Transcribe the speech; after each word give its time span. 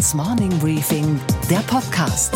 Handelsblatts 0.00 0.14
Morning 0.14 0.58
Briefing, 0.58 1.20
der 1.50 1.58
Podcast. 1.58 2.34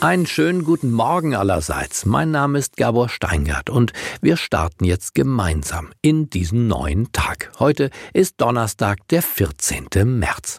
Einen 0.00 0.26
schönen 0.26 0.64
guten 0.64 0.92
Morgen 0.92 1.34
allerseits. 1.34 2.06
Mein 2.06 2.30
Name 2.30 2.58
ist 2.58 2.76
Gabor 2.76 3.08
Steingart 3.08 3.68
und 3.68 3.92
wir 4.20 4.36
starten 4.36 4.84
jetzt 4.84 5.14
gemeinsam 5.14 5.90
in 6.02 6.30
diesen 6.30 6.68
neuen 6.68 7.10
Tag. 7.10 7.50
Heute 7.58 7.90
ist 8.12 8.40
Donnerstag, 8.40 9.08
der 9.08 9.22
14. 9.22 9.88
März. 10.04 10.58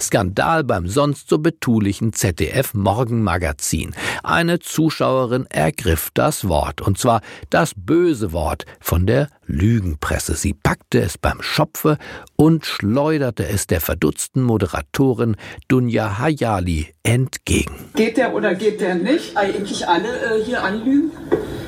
Skandal 0.00 0.62
beim 0.62 0.86
sonst 0.86 1.28
so 1.28 1.38
betulichen 1.38 2.12
ZDF 2.12 2.74
Morgenmagazin. 2.74 3.94
Eine 4.22 4.60
Zuschauerin 4.60 5.46
ergriff 5.46 6.10
das 6.14 6.46
Wort, 6.46 6.82
und 6.82 6.98
zwar 6.98 7.20
das 7.50 7.72
böse 7.74 8.32
Wort 8.32 8.64
von 8.80 9.06
der 9.06 9.28
Lügenpresse. 9.46 10.34
Sie 10.34 10.54
packte 10.54 11.00
es 11.00 11.18
beim 11.18 11.42
Schopfe 11.42 11.98
und 12.36 12.66
schleuderte 12.66 13.46
es 13.46 13.66
der 13.66 13.80
verdutzten 13.80 14.42
Moderatorin 14.42 15.36
Dunja 15.68 16.18
Hayali 16.18 16.94
entgegen. 17.02 17.74
Geht 17.94 18.16
der 18.16 18.34
oder 18.34 18.54
geht 18.54 18.80
der 18.80 18.94
nicht? 18.94 19.36
Eigentlich 19.36 19.86
alle 19.88 20.08
äh, 20.08 20.44
hier 20.44 20.62
anlügen. 20.62 21.10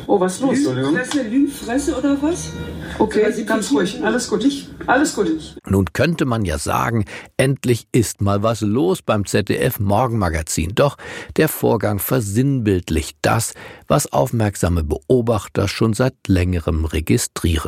Oh, 0.09 0.21
was 0.21 0.35
ist 0.35 0.43
los? 0.43 0.65
Lügenfresse, 0.65 1.23
Lügenfresse 1.23 1.99
oder 1.99 2.17
was? 2.23 2.53
Okay, 2.99 3.45
ganz 3.45 3.73
ruhig. 3.73 4.03
Alles 4.05 4.29
gut. 4.29 4.47
Alles 4.87 5.15
gut. 5.15 5.57
Nun 5.67 5.87
könnte 5.93 6.25
man 6.25 6.45
ja 6.45 6.59
sagen, 6.59 7.05
endlich 7.37 7.89
ist 7.91 8.21
mal 8.21 8.43
was 8.43 8.61
los 8.61 9.03
beim 9.03 9.27
ZDF 9.27 9.81
Morgenmagazin. 9.81 10.73
Doch 10.75 10.97
der 11.37 11.49
Vorgang 11.49 11.99
versinnbildlicht 11.99 13.19
das, 13.23 13.55
was 13.89 14.13
aufmerksame 14.13 14.85
Beobachter 14.85 15.67
schon 15.67 15.93
seit 15.93 16.15
längerem 16.29 16.85
registrieren. 16.85 17.66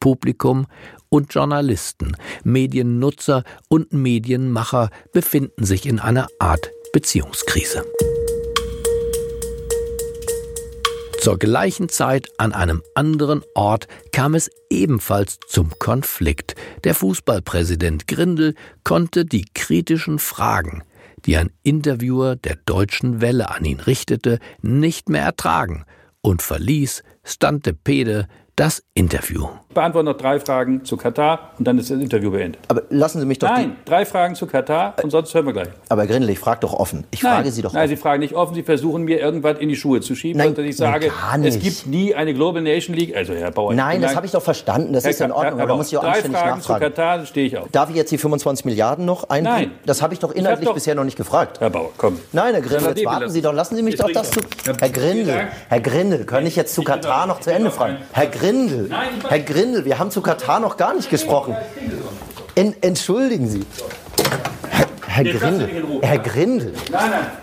Publikum 0.00 0.66
und 1.08 1.34
Journalisten, 1.34 2.16
Mediennutzer 2.44 3.44
und 3.68 3.92
Medienmacher 3.92 4.90
befinden 5.12 5.64
sich 5.64 5.86
in 5.86 5.98
einer 5.98 6.28
Art 6.38 6.70
Beziehungskrise. 6.92 7.84
Zur 11.20 11.36
gleichen 11.38 11.88
Zeit 11.88 12.28
an 12.38 12.52
einem 12.52 12.82
anderen 12.94 13.42
Ort 13.54 13.88
kam 14.12 14.34
es 14.34 14.50
ebenfalls 14.70 15.38
zum 15.48 15.70
Konflikt. 15.78 16.54
Der 16.84 16.94
Fußballpräsident 16.94 18.06
Grindel 18.06 18.54
konnte 18.84 19.24
die 19.24 19.44
kritischen 19.52 20.20
Fragen, 20.20 20.84
die 21.26 21.36
ein 21.36 21.50
Interviewer 21.64 22.36
der 22.36 22.56
Deutschen 22.56 23.20
Welle 23.20 23.50
an 23.50 23.64
ihn 23.64 23.80
richtete, 23.80 24.38
nicht 24.62 25.08
mehr 25.08 25.22
ertragen 25.22 25.84
und 26.20 26.40
verließ 26.40 27.02
Stante 27.24 27.74
Pede 27.74 28.28
das 28.58 28.82
Interview. 28.94 29.46
Beantworten 29.72 30.06
noch 30.06 30.16
drei 30.16 30.40
Fragen 30.40 30.84
zu 30.84 30.96
Katar 30.96 31.52
und 31.58 31.68
dann 31.68 31.78
ist 31.78 31.90
das 31.90 32.00
Interview 32.00 32.32
beendet. 32.32 32.60
Aber 32.66 32.82
lassen 32.90 33.20
Sie 33.20 33.26
mich 33.26 33.38
doch. 33.38 33.48
Nein, 33.48 33.76
drei 33.84 34.04
Fragen 34.04 34.34
zu 34.34 34.46
Katar 34.48 34.96
und 35.00 35.10
sonst 35.10 35.32
hören 35.34 35.46
wir 35.46 35.52
gleich. 35.52 35.68
Aber 35.88 36.06
Grindel, 36.08 36.30
ich 36.30 36.40
frage 36.40 36.60
doch 36.60 36.72
offen. 36.72 37.04
Ich 37.12 37.22
Nein. 37.22 37.34
frage 37.34 37.52
Sie 37.52 37.62
doch 37.62 37.72
Nein, 37.72 37.84
offen. 37.84 37.88
Sie 37.90 37.96
fragen 37.96 38.20
nicht 38.20 38.34
offen. 38.34 38.54
Sie 38.56 38.64
versuchen 38.64 39.04
mir 39.04 39.20
irgendwas 39.20 39.58
in 39.58 39.68
die 39.68 39.76
Schuhe 39.76 40.00
zu 40.00 40.16
schieben, 40.16 40.38
Nein, 40.38 40.54
dass 40.54 40.64
ich 40.64 40.76
sage, 40.76 41.12
es 41.44 41.60
gibt 41.60 41.86
nie 41.86 42.14
eine 42.16 42.34
Global 42.34 42.60
Nation 42.60 42.96
League. 42.96 43.14
Also 43.14 43.34
Herr 43.34 43.52
Bauer. 43.52 43.72
Nein, 43.74 44.02
das 44.02 44.16
habe 44.16 44.26
ich 44.26 44.32
doch 44.32 44.42
verstanden. 44.42 44.92
Das 44.92 45.04
Herr 45.04 45.10
ist 45.12 45.20
in 45.20 45.30
Ordnung. 45.30 45.44
Herr 45.54 45.62
Aber 45.62 45.66
da 45.68 45.76
muss 45.76 45.88
ich 45.92 45.96
auch 45.98 46.02
drei 46.02 46.08
anständig 46.14 46.40
Fragen 46.40 46.60
zu 46.62 46.72
nachfragen. 46.72 46.94
Katar, 46.94 47.26
stehe 47.26 47.46
ich 47.46 47.56
auf. 47.56 47.68
Darf 47.70 47.90
ich 47.90 47.96
jetzt 47.96 48.10
die 48.10 48.18
25 48.18 48.64
Milliarden 48.64 49.04
noch 49.04 49.28
einbringen? 49.30 49.70
Nein. 49.70 49.78
Das 49.86 50.02
habe 50.02 50.14
ich 50.14 50.18
doch 50.18 50.32
inhaltlich 50.32 50.66
doch- 50.66 50.74
bisher 50.74 50.96
noch 50.96 51.04
nicht 51.04 51.16
gefragt. 51.16 51.60
Herr 51.60 51.70
Bauer, 51.70 51.90
komm. 51.96 52.18
Nein, 52.32 52.54
Herr 52.54 52.62
Grindel, 52.62 52.88
jetzt 52.96 53.04
warten 53.04 53.30
Sie 53.30 53.42
doch. 53.42 53.52
Lassen 53.52 53.76
Sie 53.76 53.82
mich 53.82 53.94
Ich 53.94 54.00
doch 54.00 54.10
das 54.10 54.32
zu. 54.32 54.40
Herr 54.80 54.90
Grindel. 54.90 55.46
Herr 55.68 55.80
Grindel, 55.80 56.24
kann 56.24 56.44
ich 56.46 56.56
jetzt 56.56 56.74
zu 56.74 56.82
Katar 56.82 57.28
noch 57.28 57.38
zu 57.40 57.52
Ende 57.52 57.68
ich 57.68 57.74
fragen? 57.74 57.98
Herr 58.12 58.26
Grindel, 58.26 58.47
Nein, 58.52 59.08
ich- 59.22 59.30
Herr 59.30 59.40
Grindel, 59.40 59.84
wir 59.84 59.98
haben 59.98 60.10
zu 60.10 60.20
Katar 60.20 60.60
noch 60.60 60.76
gar 60.76 60.94
nicht 60.94 61.10
gesprochen. 61.10 61.56
En, 62.54 62.74
entschuldigen 62.82 63.48
Sie. 63.48 63.64
Herr, 65.06 65.24
Grindel. 65.24 65.68
Herr 66.02 66.18
Grindel. 66.18 66.72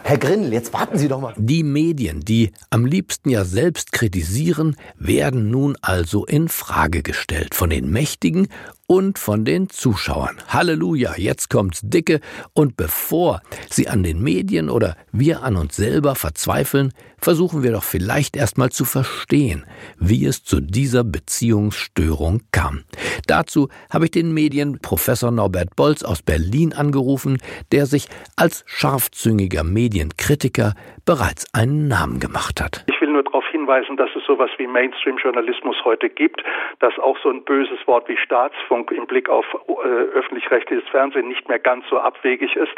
Herr 0.04 0.18
Grindel, 0.18 0.54
jetzt 0.54 0.72
warten 0.72 0.98
Sie 0.98 1.10
doch 1.10 1.20
mal. 1.20 1.34
Die 1.36 1.64
Medien, 1.64 2.22
die 2.22 2.52
am 2.70 2.86
liebsten 2.86 3.30
ja 3.30 3.44
selbst 3.44 3.92
kritisieren, 3.92 4.78
werden 4.98 5.50
nun 5.52 5.76
also 5.82 6.26
in 6.26 6.48
Frage 6.48 7.04
gestellt 7.04 7.54
von 7.54 7.70
den 7.70 7.90
Mächtigen 7.90 8.48
und 8.88 9.18
von 9.20 9.46
den 9.46 9.70
Zuschauern. 9.70 10.38
Halleluja, 10.48 11.16
jetzt 11.18 11.50
kommt's 11.50 11.82
dicke 11.84 12.20
und 12.54 12.78
bevor 12.78 13.42
sie 13.70 13.88
an 13.88 14.04
den 14.04 14.22
Medien 14.22 14.70
oder 14.70 14.96
wir 15.12 15.44
an 15.44 15.56
uns 15.56 15.76
selber 15.76 16.16
verzweifeln, 16.16 16.92
versuchen 17.18 17.64
wir 17.64 17.72
doch 17.72 17.84
vielleicht 17.84 18.36
erstmal 18.36 18.70
zu 18.70 18.86
verstehen, 18.86 19.66
wie 19.98 20.26
es 20.26 20.44
zu 20.44 20.62
dieser 20.62 21.04
Beziehungsstörung 21.04 22.42
kam. 22.52 22.84
Dazu 23.26 23.70
habe 23.90 24.06
ich 24.06 24.12
den 24.12 24.34
Medienprofessor 24.34 25.32
Norbert 25.32 25.76
Bolz 25.76 26.04
aus 26.04 26.22
Berlin 26.22 26.74
angerufen, 26.74 27.38
der 27.72 27.88
sich 27.88 28.08
als 28.36 28.64
scharfzüngiger 28.68 29.64
Medienkritiker 29.64 30.76
bereits 31.06 31.46
einen 31.54 31.88
Namen 31.88 32.20
gemacht 32.20 32.62
hat. 32.62 32.86
Ich 32.88 33.05
nur 33.16 33.24
darauf 33.24 33.48
hinweisen, 33.48 33.96
dass 33.96 34.10
es 34.16 34.24
sowas 34.26 34.52
wie 34.58 34.68
Mainstream-Journalismus 34.68 35.78
heute 35.86 36.10
gibt, 36.10 36.44
dass 36.80 37.00
auch 37.00 37.18
so 37.24 37.30
ein 37.30 37.44
böses 37.44 37.80
Wort 37.88 38.10
wie 38.10 38.18
Staatsfunk 38.18 38.92
im 38.92 39.08
Blick 39.08 39.30
auf 39.30 39.46
äh, 39.68 39.88
öffentlich-rechtliches 39.88 40.88
Fernsehen 40.90 41.30
nicht 41.30 41.48
mehr 41.48 41.60
ganz 41.60 41.86
so 41.90 41.98
abwegig 41.98 42.56
ist 42.56 42.76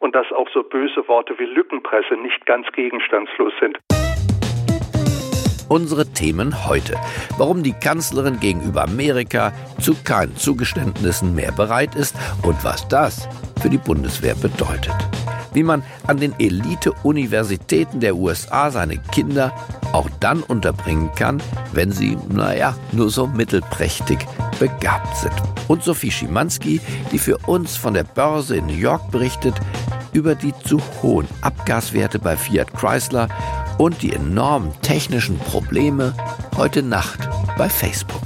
und 0.00 0.14
dass 0.16 0.30
auch 0.32 0.48
so 0.52 0.64
böse 0.64 1.06
Worte 1.06 1.38
wie 1.38 1.44
Lückenpresse 1.44 2.14
nicht 2.14 2.44
ganz 2.46 2.70
gegenstandslos 2.72 3.52
sind. 3.60 3.78
Unsere 5.68 6.06
Themen 6.06 6.66
heute. 6.66 6.96
Warum 7.36 7.62
die 7.62 7.72
Kanzlerin 7.72 8.40
gegenüber 8.40 8.84
Amerika 8.84 9.52
zu 9.80 9.94
keinen 10.04 10.36
Zugeständnissen 10.36 11.34
mehr 11.34 11.52
bereit 11.52 11.94
ist 11.94 12.14
und 12.42 12.62
was 12.62 12.86
das 12.88 13.28
für 13.60 13.70
die 13.70 13.78
Bundeswehr 13.78 14.34
bedeutet. 14.34 14.94
Wie 15.52 15.62
man 15.62 15.82
an 16.06 16.18
den 16.18 16.38
Elite-Universitäten 16.38 18.00
der 18.00 18.16
USA 18.16 18.70
seine 18.70 18.98
Kinder 18.98 19.52
auch 19.92 20.08
dann 20.20 20.42
unterbringen 20.42 21.10
kann, 21.14 21.42
wenn 21.72 21.90
sie, 21.90 22.16
naja, 22.28 22.76
nur 22.92 23.10
so 23.10 23.26
mittelprächtig 23.26 24.18
begabt 24.58 25.16
sind. 25.16 25.32
Und 25.68 25.82
Sophie 25.82 26.10
Schimanski, 26.10 26.80
die 27.10 27.18
für 27.18 27.38
uns 27.46 27.76
von 27.76 27.94
der 27.94 28.04
Börse 28.04 28.56
in 28.56 28.66
New 28.66 28.74
York 28.74 29.10
berichtet, 29.10 29.54
über 30.12 30.34
die 30.34 30.54
zu 30.64 30.80
hohen 31.02 31.26
Abgaswerte 31.40 32.18
bei 32.18 32.36
Fiat 32.36 32.72
Chrysler 32.72 33.28
und 33.78 34.02
die 34.02 34.12
enormen 34.12 34.72
technischen 34.82 35.38
Probleme 35.38 36.14
heute 36.56 36.82
Nacht 36.82 37.28
bei 37.58 37.68
Facebook. 37.68 38.22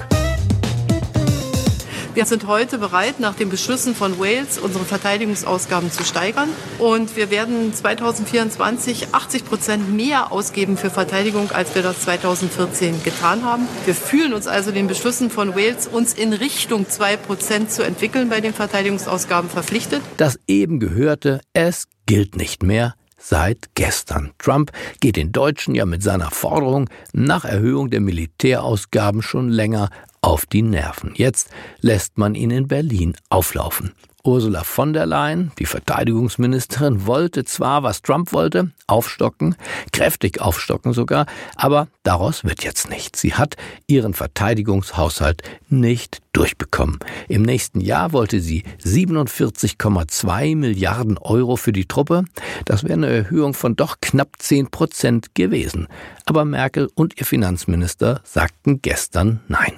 Wir 2.13 2.27
sind 2.27 2.49
heute 2.49 2.79
bereit, 2.79 3.21
nach 3.21 3.37
den 3.37 3.51
Beschlüssen 3.51 3.95
von 3.95 4.19
Wales 4.19 4.59
unsere 4.59 4.85
Verteidigungsausgaben 4.85 5.93
zu 5.93 6.03
steigern. 6.03 6.49
Und 6.81 7.17
wir 7.17 7.31
werden 7.31 7.73
2024 7.73 9.15
80 9.15 9.45
Prozent 9.45 9.95
mehr 9.95 10.33
ausgeben 10.33 10.77
für 10.77 10.91
Verteidigung, 10.91 11.53
als 11.53 11.75
wir 11.77 11.83
das 11.83 12.01
2014 12.01 13.05
getan 13.05 13.45
haben. 13.45 13.69
Wir 13.85 13.95
fühlen 13.95 14.33
uns 14.33 14.49
also 14.49 14.73
den 14.73 14.89
Beschlüssen 14.89 15.31
von 15.31 15.55
Wales, 15.55 15.87
uns 15.87 16.13
in 16.13 16.33
Richtung 16.33 16.89
2 16.89 17.17
Prozent 17.17 17.71
zu 17.71 17.85
entwickeln 17.85 18.29
bei 18.29 18.41
den 18.41 18.55
Verteidigungsausgaben 18.55 19.49
verpflichtet. 19.49 20.03
Das 20.17 20.37
eben 20.49 20.81
gehörte, 20.81 21.41
es 21.53 21.87
gilt 22.07 22.37
nicht 22.37 22.65
mehr 22.65 22.95
seit 23.21 23.71
gestern. 23.75 24.33
Trump 24.39 24.73
geht 25.01 25.17
den 25.17 25.31
Deutschen 25.31 25.75
ja 25.75 25.87
mit 25.87 26.03
seiner 26.03 26.31
Forderung 26.31 26.89
nach 27.13 27.45
Erhöhung 27.45 27.91
der 27.91 28.01
Militärausgaben 28.01 29.23
schon 29.23 29.51
länger 29.51 29.91
auf 30.23 30.47
die 30.47 30.63
Nerven. 30.63 31.13
Jetzt 31.15 31.51
lässt 31.81 32.19
man 32.19 32.35
ihn 32.35 32.51
in 32.51 32.69
Berlin 32.69 33.17
auflaufen. 33.29 33.93
Ursula 34.23 34.65
von 34.65 34.93
der 34.93 35.07
Leyen, 35.07 35.53
die 35.59 35.67
Verteidigungsministerin, 35.67 37.07
wollte 37.07 37.45
zwar, 37.45 37.83
was 37.83 38.03
Trump 38.03 38.33
wollte, 38.33 38.71
aufstocken, 38.87 39.57
kräftig 39.93 40.41
aufstocken 40.41 40.93
sogar, 40.93 41.27
aber 41.57 41.89
daraus 42.03 42.45
wird 42.45 42.63
jetzt 42.63 42.91
nichts. 42.91 43.21
Sie 43.21 43.35
hat 43.35 43.57
ihren 43.87 44.15
Verteidigungshaushalt 44.15 45.43
nicht 45.69 46.19
durchbekommen. 46.33 46.99
Im 47.29 47.43
nächsten 47.43 47.81
Jahr 47.81 48.13
wollte 48.13 48.41
sie 48.41 48.65
47,2 48.85 50.57
Milliarden 50.57 51.19
Euro 51.19 51.57
für 51.57 51.73
die 51.73 51.87
Truppe. 51.87 52.25
Das 52.67 52.85
wäre 52.85 52.95
eine 52.95 53.09
Erhöhung 53.09 53.55
von 53.55 53.77
doch 53.77 53.97
knapp 54.01 54.37
10 54.39 54.71
Prozent 54.71 55.35
gewesen. 55.35 55.89
Aber 56.27 56.45
Merkel 56.45 56.91
und 56.95 57.19
ihr 57.19 57.27
Finanzminister 57.27 58.21
sagten 58.25 58.83
gestern 58.83 59.41
Nein. 59.49 59.75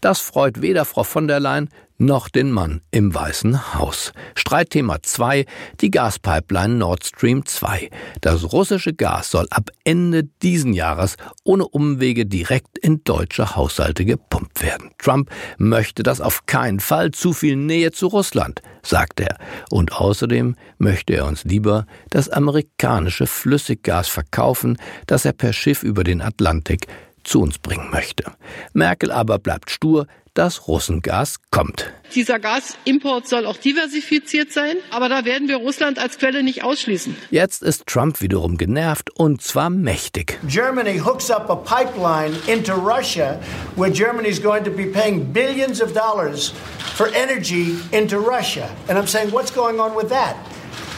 Das 0.00 0.20
freut 0.20 0.60
weder 0.60 0.84
Frau 0.84 1.04
von 1.04 1.28
der 1.28 1.40
Leyen 1.40 1.68
noch 1.98 2.28
den 2.28 2.52
Mann 2.52 2.80
im 2.92 3.12
Weißen 3.12 3.74
Haus. 3.74 4.12
Streitthema 4.36 5.02
2, 5.02 5.44
die 5.80 5.90
Gaspipeline 5.90 6.74
Nord 6.74 7.04
Stream 7.04 7.44
2. 7.44 7.90
Das 8.20 8.52
russische 8.52 8.94
Gas 8.94 9.32
soll 9.32 9.46
ab 9.50 9.70
Ende 9.82 10.24
diesen 10.42 10.72
Jahres 10.72 11.16
ohne 11.42 11.66
Umwege 11.66 12.24
direkt 12.24 12.78
in 12.78 13.02
deutsche 13.02 13.56
Haushalte 13.56 14.04
gepumpt 14.04 14.62
werden. 14.62 14.92
Trump 14.98 15.30
möchte 15.58 16.04
das 16.04 16.20
auf 16.20 16.46
keinen 16.46 16.78
Fall, 16.78 17.10
zu 17.10 17.32
viel 17.32 17.56
Nähe 17.56 17.90
zu 17.90 18.06
Russland, 18.06 18.62
sagt 18.82 19.20
er. 19.20 19.36
Und 19.70 19.92
außerdem 19.92 20.54
möchte 20.78 21.14
er 21.14 21.26
uns 21.26 21.44
lieber 21.44 21.86
das 22.10 22.28
amerikanische 22.28 23.26
Flüssiggas 23.26 24.06
verkaufen, 24.06 24.78
das 25.06 25.24
er 25.24 25.32
per 25.32 25.52
Schiff 25.52 25.82
über 25.82 26.04
den 26.04 26.22
Atlantik 26.22 26.86
zu 27.24 27.42
uns 27.42 27.58
bringen 27.58 27.90
möchte. 27.90 28.24
Merkel 28.72 29.10
aber 29.10 29.38
bleibt 29.38 29.70
stur, 29.70 30.06
das 30.38 30.68
Russengas 30.68 31.40
kommt. 31.50 31.92
Dieser 32.14 32.38
Gasimport 32.38 33.26
soll 33.26 33.44
auch 33.44 33.56
diversifiziert 33.56 34.52
sein, 34.52 34.76
aber 34.90 35.08
da 35.08 35.24
werden 35.24 35.48
wir 35.48 35.56
Russland 35.56 35.98
als 35.98 36.16
Quelle 36.16 36.44
nicht 36.44 36.62
ausschließen. 36.62 37.16
Jetzt 37.30 37.62
ist 37.62 37.86
Trump 37.88 38.22
wiederum 38.22 38.56
genervt 38.56 39.10
und 39.10 39.42
zwar 39.42 39.68
mächtig. 39.68 40.38
Germany 40.46 40.98
hooks 41.04 41.28
up 41.28 41.50
a 41.50 41.56
pipeline 41.56 42.36
into 42.46 42.72
Russia 42.74 43.40
where 43.76 43.90
Germany 43.90 44.28
is 44.28 44.40
going 44.40 44.62
to 44.62 44.70
be 44.70 44.86
paying 44.86 45.24
billions 45.32 45.82
of 45.82 45.92
dollars 45.92 46.52
for 46.94 47.08
energy 47.08 47.76
into 47.90 48.18
Russia. 48.18 48.70
And 48.88 48.96
I'm 48.96 49.08
saying, 49.08 49.32
what's 49.32 49.52
going 49.52 49.80
on 49.80 49.96
with 49.96 50.08
that? 50.10 50.36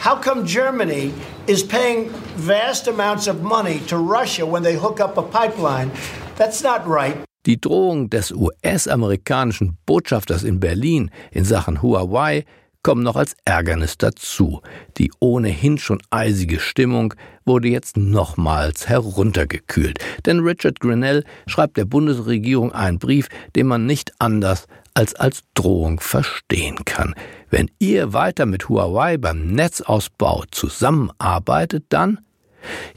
How 0.03 0.17
come 0.17 0.47
Germany 0.47 1.15
is 1.47 1.63
paying 1.63 2.11
vast 2.37 2.89
amounts 2.89 3.27
of 3.27 3.43
money 3.43 3.81
to 3.89 3.97
Russia 3.97 4.45
when 4.45 4.63
they 4.63 4.77
hook 4.77 5.01
up 5.01 5.17
a 5.17 5.23
pipeline? 5.23 5.91
That's 6.37 6.63
not 6.63 6.87
right. 6.87 7.17
Die 7.51 7.61
Drohung 7.61 8.11
des 8.11 8.31
US-amerikanischen 8.31 9.77
Botschafters 9.85 10.45
in 10.45 10.61
Berlin 10.61 11.11
in 11.33 11.45
Sachen 11.45 11.83
Huawei 11.83 12.45
kommen 12.85 13.03
noch 13.03 13.17
als 13.17 13.35
Ärgernis 13.45 13.99
dazu. 13.99 14.63
Die 14.99 15.11
ohnehin 15.19 15.77
schon 15.77 16.01
eisige 16.11 16.61
Stimmung 16.61 17.13
wurde 17.45 17.67
jetzt 17.67 17.97
nochmals 17.97 18.89
heruntergekühlt. 18.89 19.99
Denn 20.27 20.39
Richard 20.39 20.79
Grinnell 20.79 21.25
schreibt 21.49 21.77
der 21.77 21.87
Bundesregierung 21.87 22.71
einen 22.71 23.01
Brief, 23.01 23.27
den 23.57 23.67
man 23.67 23.85
nicht 23.85 24.13
anders 24.21 24.69
als 24.95 25.17
als 25.17 25.43
Drohung 25.55 25.99
verstehen 25.99 26.85
kann. 26.85 27.17
Wenn 27.51 27.69
ihr 27.81 28.13
weiter 28.13 28.47
mit 28.47 28.69
Huawei 28.69 29.19
beim 29.19 29.49
Netzausbau 29.49 30.45
zusammenarbeitet, 30.53 31.87
dann 31.89 32.21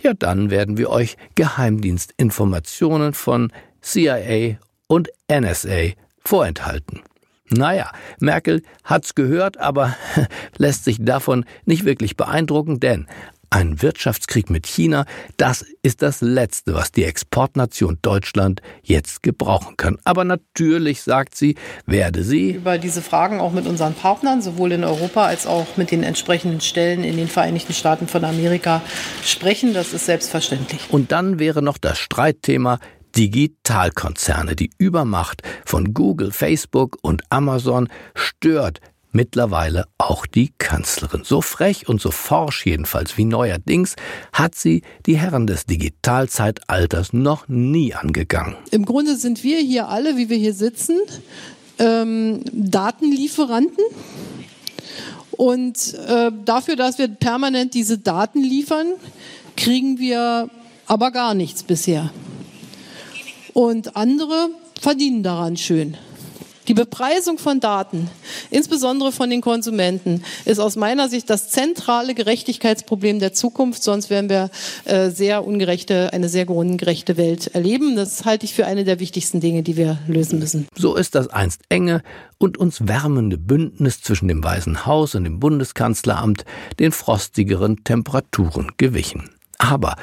ja, 0.01 0.13
dann 0.13 0.51
werden 0.51 0.77
wir 0.77 0.89
euch 0.89 1.15
Geheimdienstinformationen 1.35 3.13
von 3.13 3.51
CIA 3.83 4.57
und 4.87 5.09
NSA 5.29 5.93
vorenthalten. 6.25 7.01
Naja, 7.49 7.91
Merkel 8.19 8.63
hat's 8.83 9.13
gehört, 9.13 9.57
aber 9.57 9.95
lässt 10.57 10.85
sich 10.85 10.97
davon 10.99 11.45
nicht 11.65 11.85
wirklich 11.85 12.17
beeindrucken, 12.17 12.79
denn 12.79 13.07
ein 13.53 13.83
Wirtschaftskrieg 13.83 14.49
mit 14.49 14.65
China, 14.65 15.05
das 15.37 15.63
ist 15.83 16.01
das 16.01 16.21
Letzte, 16.21 16.73
was 16.73 16.91
die 16.91 17.03
Exportnation 17.03 17.99
Deutschland 18.01 18.63
jetzt 18.81 19.21
gebrauchen 19.21 19.77
kann. 19.77 19.99
Aber 20.05 20.23
natürlich, 20.23 21.03
sagt 21.03 21.35
sie, 21.35 21.55
werde 21.85 22.23
sie 22.23 22.51
über 22.53 22.79
diese 22.79 23.03
Fragen 23.03 23.39
auch 23.39 23.51
mit 23.51 23.67
unseren 23.67 23.93
Partnern, 23.93 24.41
sowohl 24.41 24.71
in 24.71 24.83
Europa 24.83 25.25
als 25.25 25.45
auch 25.45 25.77
mit 25.77 25.91
den 25.91 26.01
entsprechenden 26.01 26.61
Stellen 26.61 27.03
in 27.03 27.15
den 27.15 27.27
Vereinigten 27.27 27.73
Staaten 27.73 28.07
von 28.07 28.25
Amerika 28.25 28.81
sprechen. 29.23 29.75
Das 29.75 29.93
ist 29.93 30.07
selbstverständlich. 30.07 30.87
Und 30.89 31.11
dann 31.11 31.37
wäre 31.37 31.61
noch 31.61 31.77
das 31.77 31.99
Streitthema 31.99 32.79
Digitalkonzerne. 33.15 34.55
Die 34.55 34.71
Übermacht 34.77 35.41
von 35.65 35.93
Google, 35.93 36.31
Facebook 36.31 36.97
und 37.01 37.23
Amazon 37.29 37.89
stört 38.15 38.79
mittlerweile 39.13 39.85
auch 39.97 40.25
die 40.25 40.51
Kanzlerin. 40.57 41.21
So 41.23 41.41
frech 41.41 41.87
und 41.87 42.01
so 42.01 42.11
forsch 42.11 42.65
jedenfalls 42.65 43.17
wie 43.17 43.25
neuerdings 43.25 43.95
hat 44.33 44.55
sie 44.55 44.81
die 45.05 45.17
Herren 45.17 45.47
des 45.47 45.65
Digitalzeitalters 45.65 47.13
noch 47.13 47.47
nie 47.47 47.93
angegangen. 47.93 48.55
Im 48.71 48.85
Grunde 48.85 49.15
sind 49.15 49.43
wir 49.43 49.59
hier 49.59 49.87
alle, 49.87 50.17
wie 50.17 50.29
wir 50.29 50.37
hier 50.37 50.53
sitzen, 50.53 50.99
ähm, 51.79 52.41
Datenlieferanten. 52.51 53.83
Und 55.31 55.95
äh, 56.07 56.31
dafür, 56.45 56.75
dass 56.75 56.97
wir 56.97 57.07
permanent 57.07 57.73
diese 57.73 57.97
Daten 57.97 58.43
liefern, 58.43 58.87
kriegen 59.57 59.97
wir 59.97 60.49
aber 60.85 61.11
gar 61.11 61.33
nichts 61.33 61.63
bisher. 61.63 62.11
Und 63.53 63.95
andere 63.95 64.49
verdienen 64.81 65.23
daran 65.23 65.57
schön. 65.57 65.97
Die 66.69 66.73
Bepreisung 66.73 67.37
von 67.39 67.59
Daten, 67.59 68.09
insbesondere 68.49 69.11
von 69.11 69.29
den 69.29 69.41
Konsumenten, 69.41 70.23
ist 70.45 70.59
aus 70.59 70.77
meiner 70.77 71.09
Sicht 71.09 71.29
das 71.29 71.49
zentrale 71.49 72.15
Gerechtigkeitsproblem 72.15 73.19
der 73.19 73.33
Zukunft. 73.33 73.83
Sonst 73.83 74.09
werden 74.09 74.29
wir 74.29 74.49
äh, 74.85 75.09
sehr 75.09 75.45
ungerechte, 75.45 76.13
eine 76.13 76.29
sehr 76.29 76.49
ungerechte 76.49 77.17
Welt 77.17 77.47
erleben. 77.47 77.97
Das 77.97 78.23
halte 78.23 78.45
ich 78.45 78.53
für 78.53 78.65
eine 78.65 78.85
der 78.85 79.01
wichtigsten 79.01 79.41
Dinge, 79.41 79.61
die 79.61 79.75
wir 79.75 79.97
lösen 80.07 80.39
müssen. 80.39 80.67
So 80.73 80.95
ist 80.95 81.15
das 81.15 81.27
einst 81.27 81.63
enge 81.67 82.01
und 82.37 82.57
uns 82.57 82.87
wärmende 82.87 83.37
Bündnis 83.37 84.01
zwischen 84.01 84.29
dem 84.29 84.41
Weißen 84.41 84.85
Haus 84.85 85.15
und 85.15 85.25
dem 85.25 85.41
Bundeskanzleramt 85.41 86.45
den 86.79 86.93
frostigeren 86.93 87.83
Temperaturen 87.83 88.71
gewichen. 88.77 89.29
Aber 89.57 89.95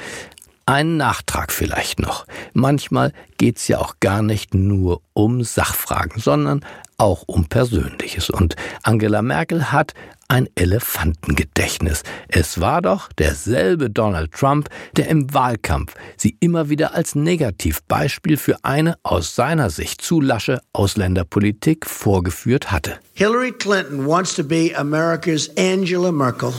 ein 0.66 0.96
Nachtrag 0.96 1.52
vielleicht 1.52 1.98
noch. 2.00 2.26
Manchmal 2.52 3.12
geht's 3.38 3.68
ja 3.68 3.78
auch 3.78 3.94
gar 4.00 4.22
nicht 4.22 4.54
nur 4.54 5.02
um 5.12 5.42
Sachfragen, 5.42 6.20
sondern 6.20 6.64
auch 6.96 7.24
um 7.26 7.46
Persönliches. 7.46 8.30
Und 8.30 8.56
Angela 8.82 9.22
Merkel 9.22 9.72
hat 9.72 9.94
ein 10.28 10.48
Elefantengedächtnis. 10.54 12.04
Es 12.28 12.60
war 12.60 12.82
doch 12.82 13.12
derselbe 13.14 13.90
Donald 13.90 14.32
Trump, 14.32 14.68
der 14.96 15.08
im 15.08 15.34
Wahlkampf 15.34 15.94
sie 16.16 16.36
immer 16.38 16.68
wieder 16.68 16.94
als 16.94 17.16
Negativbeispiel 17.16 18.36
für 18.36 18.56
eine 18.62 18.96
aus 19.02 19.34
seiner 19.34 19.70
Sicht 19.70 20.02
zu 20.02 20.20
lasche 20.20 20.60
Ausländerpolitik 20.72 21.84
vorgeführt 21.84 22.70
hatte. 22.70 22.98
Hillary 23.14 23.52
Clinton 23.52 24.06
wants 24.06 24.34
to 24.36 24.44
be 24.44 24.72
America's 24.76 25.50
Angela 25.56 26.12
Merkel. 26.12 26.52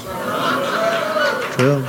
True. 1.55 1.83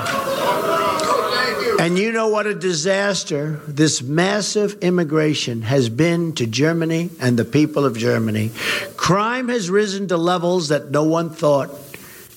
And 1.82 1.98
you 1.98 2.12
know 2.12 2.28
what 2.28 2.46
a 2.46 2.54
disaster 2.54 3.60
this 3.66 4.02
massive 4.02 4.78
immigration 4.82 5.62
has 5.62 5.88
been 5.88 6.32
to 6.34 6.46
Germany 6.46 7.10
and 7.18 7.36
the 7.36 7.44
people 7.44 7.84
of 7.84 7.98
Germany. 7.98 8.52
Crime 8.96 9.48
has 9.48 9.68
risen 9.68 10.06
to 10.06 10.16
levels 10.16 10.68
that 10.68 10.92
no 10.92 11.02
one 11.02 11.30
thought 11.30 11.70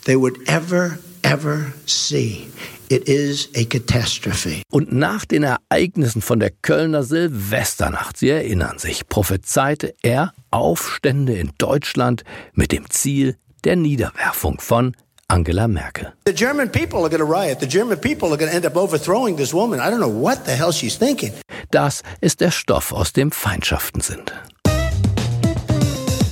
they 0.06 0.16
would 0.16 0.50
ever, 0.50 0.98
ever 1.24 1.76
see. 1.86 2.50
It 2.90 3.08
is 3.08 3.50
a 3.54 3.66
catastrophe. 3.66 4.64
Und 4.72 4.92
nach 4.92 5.26
den 5.26 5.44
Ereignissen 5.44 6.24
von 6.24 6.40
der 6.40 6.50
Kölner 6.50 7.04
Silvesternacht, 7.04 8.18
Sie 8.18 8.30
erinnern 8.30 8.80
sich, 8.80 9.08
prophezeite 9.08 9.94
er 10.02 10.34
Aufstände 10.50 11.38
in 11.38 11.52
Deutschland 11.60 12.24
mit 12.54 12.72
dem 12.72 12.90
Ziel 12.90 13.36
der 13.64 13.76
Niederwerfung 13.76 14.60
von 14.60 14.96
Angela 15.28 15.68
Merkel. 15.68 16.14
The 16.26 16.34
German 16.34 16.70
people 16.70 17.00
are 17.00 17.10
going 17.10 17.20
to 17.20 17.26
riot. 17.26 17.60
The 17.60 17.68
German 17.68 17.98
people 18.00 18.30
are 18.30 18.38
going 18.38 18.50
to 18.50 18.56
end 18.56 18.66
up 18.66 18.76
overthrowing 18.76 19.38
this 19.38 19.54
woman. 19.54 19.80
I 19.80 19.90
don't 19.90 20.00
know 20.00 20.08
what 20.08 20.46
the 20.46 20.52
hell 20.52 20.72
she's 20.72 20.98
thinking. 20.98 21.34
Das 21.72 22.04
ist 22.22 22.42
der 22.42 22.52
Stoff, 22.52 22.92
aus 22.92 23.12
dem 23.12 23.32
Feindschaften 23.32 24.02
sind. 24.02 24.32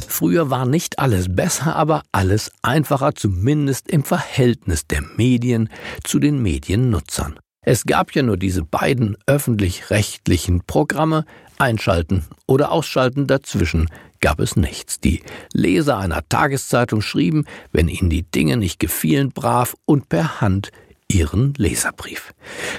Früher 0.07 0.51
war 0.51 0.67
nicht 0.67 0.99
alles 0.99 1.25
besser, 1.35 1.75
aber 1.75 2.03
alles 2.11 2.51
einfacher, 2.61 3.15
zumindest 3.15 3.89
im 3.89 4.03
Verhältnis 4.03 4.85
der 4.85 5.01
Medien 5.01 5.69
zu 6.03 6.19
den 6.19 6.41
Mediennutzern. 6.41 7.39
Es 7.65 7.85
gab 7.85 8.13
ja 8.13 8.21
nur 8.21 8.37
diese 8.37 8.61
beiden 8.63 9.17
öffentlich-rechtlichen 9.25 10.61
Programme, 10.67 11.25
einschalten 11.57 12.25
oder 12.45 12.71
ausschalten, 12.71 13.25
dazwischen 13.25 13.89
gab 14.23 14.39
es 14.39 14.55
nichts. 14.55 15.01
Die 15.01 15.21
Leser 15.51 15.97
einer 15.97 16.27
Tageszeitung 16.29 17.01
schrieben, 17.01 17.43
wenn 17.73 17.89
ihnen 17.89 18.09
die 18.09 18.23
Dinge 18.23 18.55
nicht 18.55 18.79
gefielen, 18.79 19.33
brav 19.33 19.75
und 19.83 20.07
per 20.07 20.39
Hand 20.39 20.71
ihren 21.09 21.53
Leserbrief. 21.57 22.33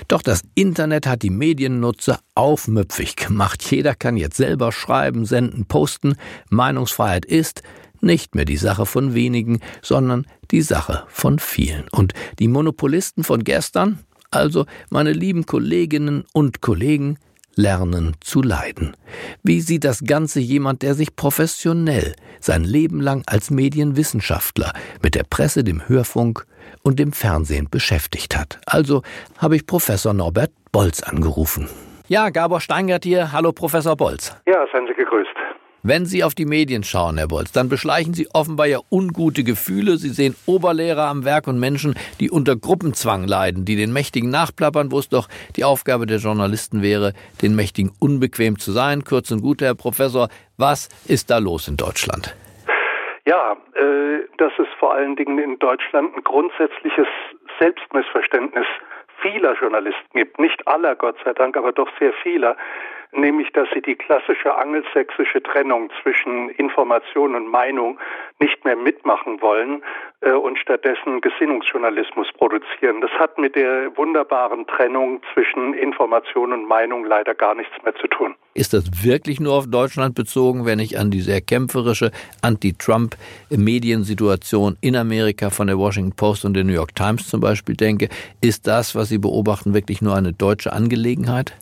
Doch 0.08 0.22
das 0.22 0.40
Internet 0.54 1.06
hat 1.06 1.22
die 1.22 1.28
Mediennutzer 1.28 2.18
aufmüpfig 2.34 3.16
gemacht. 3.16 3.62
Jeder 3.70 3.94
kann 3.94 4.16
jetzt 4.16 4.38
selber 4.38 4.72
schreiben, 4.72 5.26
senden, 5.26 5.66
posten. 5.66 6.16
Meinungsfreiheit 6.48 7.26
ist 7.26 7.62
nicht 8.00 8.34
mehr 8.34 8.46
die 8.46 8.56
Sache 8.56 8.86
von 8.86 9.12
wenigen, 9.12 9.60
sondern 9.82 10.26
die 10.50 10.62
Sache 10.62 11.04
von 11.08 11.38
vielen. 11.38 11.84
Und 11.92 12.14
die 12.38 12.48
Monopolisten 12.48 13.22
von 13.22 13.44
gestern, 13.44 13.98
also 14.30 14.64
meine 14.88 15.12
lieben 15.12 15.44
Kolleginnen 15.44 16.24
und 16.32 16.62
Kollegen, 16.62 17.18
lernen 17.56 18.16
zu 18.20 18.42
leiden. 18.42 18.96
Wie 19.42 19.60
sieht 19.60 19.84
das 19.84 20.04
Ganze 20.04 20.40
jemand, 20.40 20.82
der 20.82 20.94
sich 20.94 21.16
professionell 21.16 22.14
sein 22.40 22.64
Leben 22.64 23.00
lang 23.00 23.22
als 23.26 23.50
Medienwissenschaftler 23.50 24.72
mit 25.02 25.14
der 25.14 25.24
Presse, 25.24 25.64
dem 25.64 25.88
Hörfunk 25.88 26.46
und 26.82 26.98
dem 26.98 27.12
Fernsehen 27.12 27.68
beschäftigt 27.70 28.36
hat? 28.36 28.60
Also 28.66 29.02
habe 29.38 29.56
ich 29.56 29.66
Professor 29.66 30.14
Norbert 30.14 30.52
Bolz 30.72 31.02
angerufen. 31.02 31.68
Ja, 32.08 32.28
Gabor 32.30 32.60
Steingart 32.60 33.04
hier. 33.04 33.32
Hallo, 33.32 33.52
Professor 33.52 33.96
Bolz. 33.96 34.36
Ja, 34.46 34.66
seien 34.72 34.86
Sie 34.86 34.94
gegrüßt. 34.94 35.30
Wenn 35.86 36.06
Sie 36.06 36.24
auf 36.24 36.34
die 36.34 36.46
Medien 36.46 36.82
schauen, 36.82 37.18
Herr 37.18 37.28
Bolz, 37.28 37.52
dann 37.52 37.68
beschleichen 37.68 38.14
Sie 38.14 38.26
offenbar 38.32 38.64
ja 38.64 38.78
ungute 38.90 39.44
Gefühle. 39.44 39.98
Sie 39.98 40.08
sehen 40.08 40.34
Oberlehrer 40.46 41.08
am 41.08 41.26
Werk 41.26 41.46
und 41.46 41.60
Menschen, 41.60 41.94
die 42.20 42.30
unter 42.30 42.56
Gruppenzwang 42.56 43.26
leiden, 43.26 43.66
die 43.66 43.76
den 43.76 43.92
Mächtigen 43.92 44.30
nachplappern, 44.30 44.92
wo 44.92 44.98
es 44.98 45.10
doch 45.10 45.28
die 45.56 45.64
Aufgabe 45.64 46.06
der 46.06 46.16
Journalisten 46.16 46.80
wäre, 46.80 47.12
den 47.42 47.54
Mächtigen 47.54 47.92
unbequem 48.00 48.58
zu 48.58 48.72
sein. 48.72 49.04
Kurz 49.04 49.30
und 49.30 49.42
gut, 49.42 49.60
Herr 49.60 49.74
Professor, 49.74 50.28
was 50.56 50.88
ist 51.06 51.28
da 51.28 51.36
los 51.36 51.68
in 51.68 51.76
Deutschland? 51.76 52.34
Ja, 53.26 53.52
äh, 53.74 54.20
das 54.38 54.52
ist 54.56 54.72
vor 54.78 54.94
allen 54.94 55.16
Dingen 55.16 55.38
in 55.38 55.58
Deutschland 55.58 56.16
ein 56.16 56.24
grundsätzliches 56.24 57.08
Selbstmissverständnis 57.60 58.66
vieler 59.20 59.54
Journalisten 59.60 60.14
gibt. 60.14 60.38
Nicht 60.38 60.66
aller, 60.66 60.94
Gott 60.96 61.16
sei 61.26 61.34
Dank, 61.34 61.58
aber 61.58 61.72
doch 61.72 61.90
sehr 61.98 62.14
vieler 62.22 62.56
nämlich 63.16 63.50
dass 63.52 63.68
sie 63.72 63.80
die 63.80 63.94
klassische 63.94 64.56
angelsächsische 64.56 65.42
Trennung 65.42 65.88
zwischen 66.02 66.50
Information 66.50 67.34
und 67.34 67.48
Meinung 67.48 67.98
nicht 68.40 68.62
mehr 68.64 68.76
mitmachen 68.76 69.40
wollen 69.40 69.82
äh, 70.20 70.32
und 70.32 70.58
stattdessen 70.58 71.20
Gesinnungsjournalismus 71.20 72.28
produzieren. 72.36 73.00
Das 73.00 73.12
hat 73.12 73.38
mit 73.38 73.56
der 73.56 73.96
wunderbaren 73.96 74.66
Trennung 74.66 75.20
zwischen 75.32 75.72
Information 75.74 76.52
und 76.52 76.66
Meinung 76.66 77.04
leider 77.04 77.34
gar 77.34 77.54
nichts 77.54 77.72
mehr 77.84 77.94
zu 77.94 78.08
tun. 78.08 78.34
Ist 78.54 78.72
das 78.72 79.04
wirklich 79.04 79.38
nur 79.40 79.54
auf 79.54 79.68
Deutschland 79.68 80.14
bezogen, 80.14 80.64
wenn 80.66 80.78
ich 80.78 80.98
an 80.98 81.10
die 81.10 81.20
sehr 81.20 81.40
kämpferische 81.40 82.12
Anti-Trump-Mediensituation 82.42 84.76
in 84.80 84.94
Amerika 84.96 85.50
von 85.50 85.66
der 85.66 85.76
Washington 85.78 86.14
Post 86.16 86.44
und 86.44 86.54
der 86.54 86.64
New 86.64 86.72
York 86.72 86.94
Times 86.94 87.28
zum 87.28 87.40
Beispiel 87.40 87.76
denke? 87.76 88.08
Ist 88.40 88.66
das, 88.66 88.94
was 88.94 89.08
Sie 89.08 89.18
beobachten, 89.18 89.74
wirklich 89.74 90.00
nur 90.02 90.14
eine 90.14 90.32
deutsche 90.32 90.72
Angelegenheit? 90.72 91.56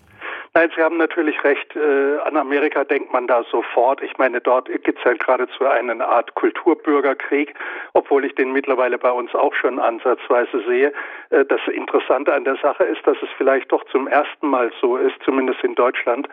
Nein, 0.54 0.70
Sie 0.76 0.82
haben 0.82 0.98
natürlich 0.98 1.42
recht. 1.44 1.74
Äh, 1.74 2.18
an 2.18 2.36
Amerika 2.36 2.84
denkt 2.84 3.10
man 3.10 3.26
da 3.26 3.42
sofort. 3.44 4.02
Ich 4.02 4.18
meine, 4.18 4.38
dort 4.38 4.66
gibt 4.84 4.98
es 4.98 5.04
ja 5.04 5.14
geradezu 5.14 5.64
eine 5.64 6.06
Art 6.06 6.34
Kulturbürgerkrieg, 6.34 7.54
obwohl 7.94 8.26
ich 8.26 8.34
den 8.34 8.52
mittlerweile 8.52 8.98
bei 8.98 9.10
uns 9.10 9.34
auch 9.34 9.54
schon 9.54 9.78
ansatzweise 9.78 10.62
sehe. 10.68 10.92
Äh, 11.30 11.46
das 11.46 11.60
Interessante 11.68 12.34
an 12.34 12.44
der 12.44 12.56
Sache 12.56 12.84
ist, 12.84 13.00
dass 13.06 13.16
es 13.22 13.30
vielleicht 13.38 13.72
doch 13.72 13.82
zum 13.84 14.06
ersten 14.06 14.46
Mal 14.46 14.70
so 14.78 14.98
ist, 14.98 15.16
zumindest 15.24 15.64
in 15.64 15.74
Deutschland, 15.74 16.28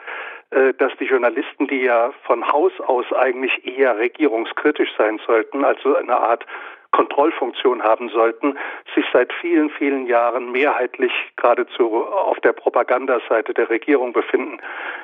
äh, 0.50 0.74
dass 0.74 0.92
die 1.00 1.06
Journalisten, 1.06 1.68
die 1.68 1.84
ja 1.84 2.12
von 2.24 2.46
Haus 2.46 2.74
aus 2.82 3.06
eigentlich 3.14 3.66
eher 3.66 3.98
regierungskritisch 3.98 4.90
sein 4.98 5.22
sollten, 5.26 5.64
also 5.64 5.96
eine 5.96 6.18
Art 6.18 6.46
Kontrollfunktion 6.92 7.84
haben 7.84 8.10
sollten, 8.10 8.58
sich 8.96 9.06
seit 9.14 9.32
vielen, 9.34 9.70
vielen 9.70 10.08
Jahren 10.08 10.52
mehrheitlich 10.52 11.12
geradezu 11.36 12.06
auf 12.06 12.40
der 12.40 12.54
Propagandaseite 12.54 13.54
der 13.54 13.70
Regierung 13.70 14.14
befinden, 14.14 14.60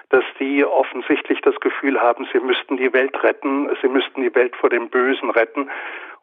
dass 0.09 0.23
die 0.39 0.65
offensichtlich 0.65 1.41
das 1.41 1.55
Gefühl 1.59 2.01
haben, 2.01 2.27
sie 2.33 2.39
müssten 2.39 2.77
die 2.77 2.91
Welt 2.93 3.21
retten, 3.23 3.69
sie 3.81 3.87
müssten 3.87 4.21
die 4.21 4.33
Welt 4.33 4.55
vor 4.55 4.69
dem 4.69 4.89
Bösen 4.89 5.29
retten. 5.29 5.69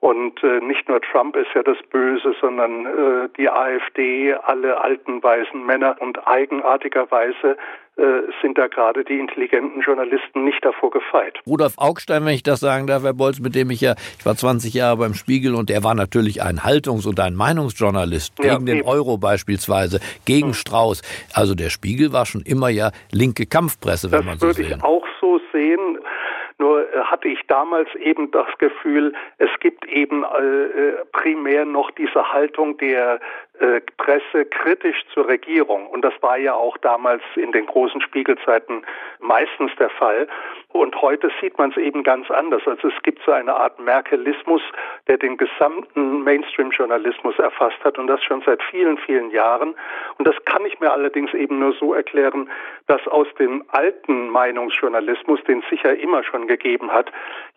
Und 0.02 0.42
äh, 0.42 0.58
nicht 0.58 0.88
nur 0.88 1.00
Trump 1.00 1.36
ist 1.36 1.54
ja 1.54 1.62
das 1.62 1.76
Böse, 1.92 2.34
sondern 2.40 2.86
äh, 2.86 3.28
die 3.38 3.48
AfD, 3.48 4.34
alle 4.34 4.80
alten 4.80 5.22
weißen 5.22 5.64
Männer 5.64 5.94
und 6.00 6.26
eigenartigerweise 6.26 7.56
äh, 7.96 8.02
sind 8.42 8.58
da 8.58 8.66
gerade 8.66 9.04
die 9.04 9.20
intelligenten 9.20 9.80
Journalisten 9.80 10.42
nicht 10.42 10.64
davor 10.64 10.90
gefeit. 10.90 11.38
Rudolf 11.46 11.74
Augstein, 11.76 12.26
wenn 12.26 12.34
ich 12.34 12.42
das 12.42 12.58
sagen 12.58 12.88
darf, 12.88 13.04
Herr 13.04 13.12
Bolz, 13.12 13.38
mit 13.38 13.54
dem 13.54 13.70
ich 13.70 13.80
ja, 13.80 13.94
ich 14.18 14.26
war 14.26 14.34
20 14.34 14.74
Jahre 14.74 14.96
beim 14.96 15.14
Spiegel 15.14 15.54
und 15.54 15.70
er 15.70 15.84
war 15.84 15.94
natürlich 15.94 16.42
ein 16.42 16.64
Haltungs- 16.64 17.06
und 17.06 17.20
ein 17.20 17.36
Meinungsjournalist 17.36 18.34
gegen 18.38 18.66
ja, 18.66 18.74
den 18.74 18.82
Euro 18.82 19.18
beispielsweise, 19.18 20.00
gegen 20.24 20.48
hm. 20.48 20.54
Strauß. 20.54 21.02
Also 21.32 21.54
der 21.54 21.70
Spiegel 21.70 22.12
war 22.12 22.26
schon 22.26 22.42
immer 22.42 22.70
ja 22.70 22.90
linke 23.12 23.46
Kampfpresse, 23.46 24.10
wenn 24.10 24.18
das 24.18 24.26
man 24.26 24.38
so 24.40 24.50
sehen. 24.50 24.68
Das 24.68 24.70
würde 24.70 24.78
ich 24.78 24.84
auch 24.84 25.06
so 25.20 25.40
sehen. 25.52 25.98
Nur 26.62 26.82
äh, 26.94 27.00
hatte 27.00 27.26
ich 27.26 27.40
damals 27.48 27.92
eben 27.96 28.30
das 28.30 28.46
Gefühl, 28.58 29.14
es 29.38 29.50
gibt 29.58 29.84
eben 29.86 30.22
äh, 30.22 30.36
äh, 30.36 31.04
primär 31.10 31.64
noch 31.64 31.90
diese 31.90 32.32
Haltung 32.32 32.78
der 32.78 33.18
Presse 33.96 34.44
kritisch 34.46 35.04
zur 35.12 35.28
Regierung. 35.28 35.86
Und 35.86 36.02
das 36.02 36.14
war 36.20 36.36
ja 36.36 36.54
auch 36.54 36.76
damals 36.78 37.22
in 37.36 37.52
den 37.52 37.66
großen 37.66 38.00
Spiegelzeiten 38.00 38.82
meistens 39.20 39.70
der 39.78 39.90
Fall. 39.90 40.26
Und 40.72 41.00
heute 41.00 41.30
sieht 41.40 41.58
man 41.58 41.70
es 41.70 41.76
eben 41.76 42.02
ganz 42.02 42.30
anders. 42.30 42.62
Also 42.66 42.88
es 42.88 43.02
gibt 43.02 43.22
so 43.24 43.32
eine 43.32 43.54
Art 43.54 43.78
Merkelismus, 43.78 44.62
der 45.06 45.18
den 45.18 45.36
gesamten 45.36 46.24
Mainstream-Journalismus 46.24 47.38
erfasst 47.38 47.78
hat 47.84 47.98
und 47.98 48.06
das 48.06 48.22
schon 48.24 48.42
seit 48.44 48.62
vielen, 48.64 48.96
vielen 48.98 49.30
Jahren. 49.30 49.74
Und 50.18 50.26
das 50.26 50.34
kann 50.46 50.64
ich 50.64 50.80
mir 50.80 50.90
allerdings 50.90 51.32
eben 51.34 51.58
nur 51.58 51.74
so 51.74 51.92
erklären, 51.94 52.50
dass 52.86 53.06
aus 53.06 53.28
dem 53.38 53.64
alten 53.68 54.30
Meinungsjournalismus, 54.30 55.44
den 55.44 55.60
es 55.60 55.68
sicher 55.68 55.94
immer 55.96 56.24
schon 56.24 56.48
gegeben 56.48 56.90
hat, 56.90 57.12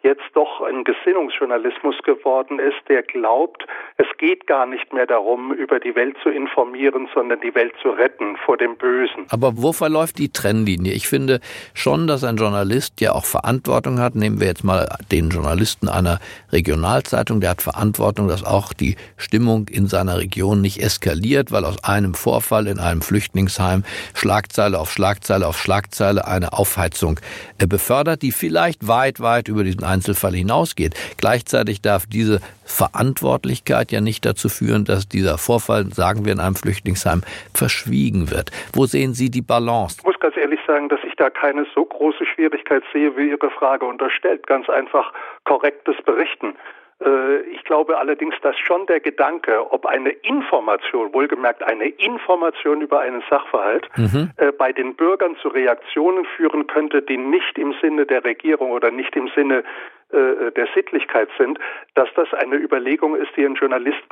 jetzt 0.05 0.23
doch 0.33 0.61
ein 0.61 0.83
Gesinnungsjournalismus 0.83 1.95
geworden 2.03 2.59
ist, 2.59 2.77
der 2.87 3.01
glaubt, 3.01 3.65
es 3.97 4.05
geht 4.17 4.45
gar 4.45 4.65
nicht 4.67 4.93
mehr 4.93 5.07
darum, 5.07 5.51
über 5.51 5.79
die 5.79 5.95
Welt 5.95 6.15
zu 6.21 6.29
informieren, 6.29 7.09
sondern 7.13 7.41
die 7.41 7.53
Welt 7.55 7.73
zu 7.81 7.89
retten 7.89 8.37
vor 8.37 8.55
dem 8.57 8.77
Bösen. 8.77 9.25
Aber 9.31 9.53
wo 9.55 9.73
verläuft 9.73 10.19
die 10.19 10.29
Trennlinie? 10.29 10.93
Ich 10.93 11.07
finde 11.07 11.39
schon, 11.73 12.05
dass 12.07 12.23
ein 12.23 12.37
Journalist 12.37 13.01
ja 13.01 13.13
auch 13.13 13.25
Verantwortung 13.25 13.99
hat. 13.99 14.15
Nehmen 14.15 14.39
wir 14.39 14.47
jetzt 14.47 14.63
mal 14.63 14.87
den 15.11 15.29
Journalisten 15.29 15.89
einer 15.89 16.19
Regionalzeitung, 16.51 17.41
der 17.41 17.49
hat 17.51 17.63
Verantwortung, 17.63 18.27
dass 18.27 18.45
auch 18.45 18.73
die 18.73 18.95
Stimmung 19.17 19.67
in 19.69 19.87
seiner 19.87 20.19
Region 20.19 20.61
nicht 20.61 20.81
eskaliert, 20.81 21.51
weil 21.51 21.65
aus 21.65 21.83
einem 21.83 22.13
Vorfall 22.13 22.67
in 22.67 22.79
einem 22.79 23.01
Flüchtlingsheim 23.01 23.83
Schlagzeile 24.13 24.79
auf 24.79 24.91
Schlagzeile 24.91 25.47
auf 25.47 25.57
Schlagzeile 25.57 26.27
eine 26.27 26.53
Aufheizung 26.53 27.19
äh, 27.57 27.65
befördert, 27.65 28.21
die 28.21 28.31
vielleicht 28.31 28.87
weit, 28.87 29.19
weit 29.19 29.47
über 29.47 29.63
diesen 29.63 29.83
Einzelfall 29.95 30.33
hinausgeht. 30.33 30.93
Gleichzeitig 31.17 31.81
darf 31.81 32.05
diese 32.05 32.39
Verantwortlichkeit 32.65 33.91
ja 33.91 34.01
nicht 34.01 34.25
dazu 34.25 34.49
führen, 34.49 34.83
dass 34.85 35.07
dieser 35.07 35.37
Vorfall, 35.37 35.85
sagen 35.93 36.25
wir 36.25 36.33
in 36.33 36.39
einem 36.39 36.55
Flüchtlingsheim, 36.55 37.21
verschwiegen 37.53 38.29
wird. 38.31 38.51
Wo 38.73 38.85
sehen 38.85 39.13
Sie 39.13 39.29
die 39.29 39.41
Balance? 39.41 39.97
Ich 39.99 40.05
muss 40.05 40.19
ganz 40.19 40.35
ehrlich 40.35 40.59
sagen, 40.67 40.89
dass 40.89 40.99
ich 41.07 41.15
da 41.15 41.29
keine 41.29 41.65
so 41.73 41.85
große 41.85 42.25
Schwierigkeit 42.25 42.83
sehe, 42.91 43.15
wie 43.15 43.29
Ihre 43.29 43.49
Frage 43.51 43.85
unterstellt. 43.85 44.45
Ganz 44.47 44.69
einfach 44.69 45.13
korrektes 45.45 45.95
Berichten. 46.05 46.55
Äh, 47.03 47.41
ich 47.41 47.63
glaube 47.63 47.97
allerdings, 47.97 48.35
dass 48.41 48.57
schon 48.57 48.85
der 48.85 48.99
Gedanke, 48.99 49.71
ob 49.71 49.85
eine 49.85 50.09
Information, 50.09 51.13
wohlgemerkt 51.13 51.63
eine 51.63 51.87
Information 51.87 52.81
über 52.81 52.99
einen 53.01 53.23
Sachverhalt, 53.29 53.87
mhm. 53.97 54.31
Äh, 54.37 54.51
bei 54.51 54.71
den 54.71 54.95
Bürgern 54.95 55.35
zu 55.41 55.49
Reaktionen 55.49 56.25
führen 56.37 56.67
könnte, 56.67 57.01
die 57.01 57.17
nicht 57.17 57.57
im 57.57 57.73
Sinne 57.81 58.05
der 58.05 58.23
Regierung 58.23 58.71
oder 58.71 58.91
nicht 58.91 59.15
im 59.15 59.29
Sinne 59.35 59.63
der 60.11 60.67
Sittlichkeit 60.73 61.29
sind, 61.37 61.59
dass 61.95 62.07
das 62.15 62.31
eine 62.33 62.55
Überlegung 62.55 63.15
ist, 63.15 63.35
die 63.35 63.45
ein 63.45 63.55
Journalist 63.55 64.03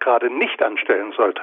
gerade 0.00 0.30
nicht 0.30 0.62
anstellen 0.62 1.12
sollte. 1.16 1.42